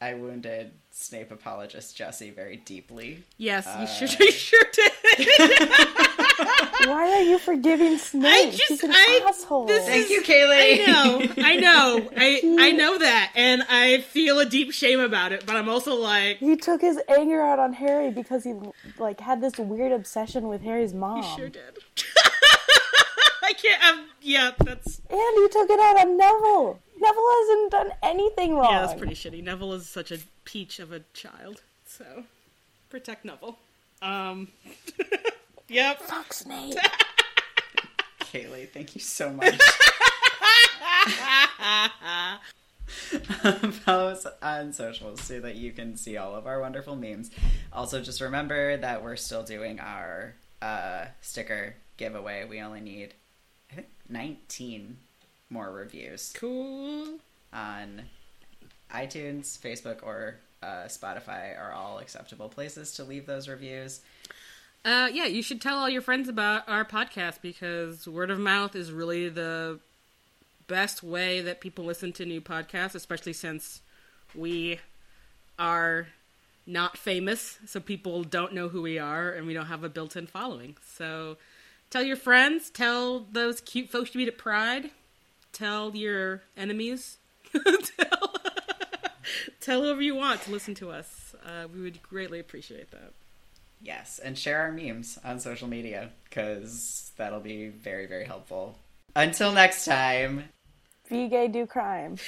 [0.00, 3.24] I wounded Snape apologist Jesse very deeply.
[3.36, 5.88] Yes, Uh, you sure, you sure did.
[6.86, 8.24] Why are you forgiving Snape?
[8.32, 9.66] I just, He's an I, asshole.
[9.66, 10.82] this Thank is- you, Kaeli.
[10.82, 15.32] I know, I know, I I know that, and I feel a deep shame about
[15.32, 15.44] it.
[15.46, 18.54] But I'm also like, He took his anger out on Harry because he
[18.98, 21.18] like had this weird obsession with Harry's mom.
[21.22, 21.78] you sure did.
[23.42, 23.84] I can't.
[23.84, 26.80] Um, yeah, that's And he took it out on Neville.
[26.98, 28.72] Neville hasn't done anything wrong.
[28.72, 29.42] yeah, that's pretty shitty.
[29.42, 32.24] Neville is such a peach of a child, so
[32.88, 33.58] protect Neville.
[34.00, 34.48] Um,
[35.74, 36.00] yep.
[36.00, 36.76] Fuck Snape.
[38.20, 39.60] Kaeli, thank you so much.
[43.84, 47.30] Follow us on socials so that you can see all of our wonderful memes.
[47.72, 52.44] Also, just remember that we're still doing our uh, sticker giveaway.
[52.48, 53.14] We only need,
[53.70, 54.96] I think, 19
[55.50, 57.18] more reviews Cool.
[57.52, 58.02] on
[58.92, 64.00] iTunes, Facebook, or uh, Spotify are all acceptable places to leave those reviews.
[64.84, 68.76] Uh, yeah, you should tell all your friends about our podcast because word of mouth
[68.76, 69.80] is really the
[70.66, 73.80] best way that people listen to new podcasts, especially since
[74.34, 74.78] we
[75.58, 76.08] are
[76.66, 80.16] not famous, so people don't know who we are and we don't have a built
[80.16, 80.76] in following.
[80.86, 81.38] So
[81.88, 84.90] tell your friends, tell those cute folks you meet at Pride,
[85.52, 87.16] tell your enemies,
[87.52, 88.34] tell,
[89.60, 91.34] tell whoever you want to listen to us.
[91.44, 93.12] Uh, we would greatly appreciate that.
[93.84, 98.78] Yes, and share our memes on social media because that'll be very, very helpful.
[99.14, 100.44] Until next time,
[101.10, 102.16] Be gay, do crime.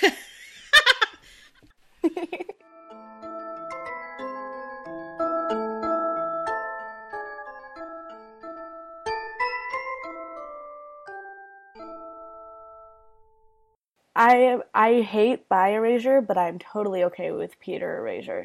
[14.15, 18.45] I I hate bi erasure, but I'm totally okay with Peter erasure.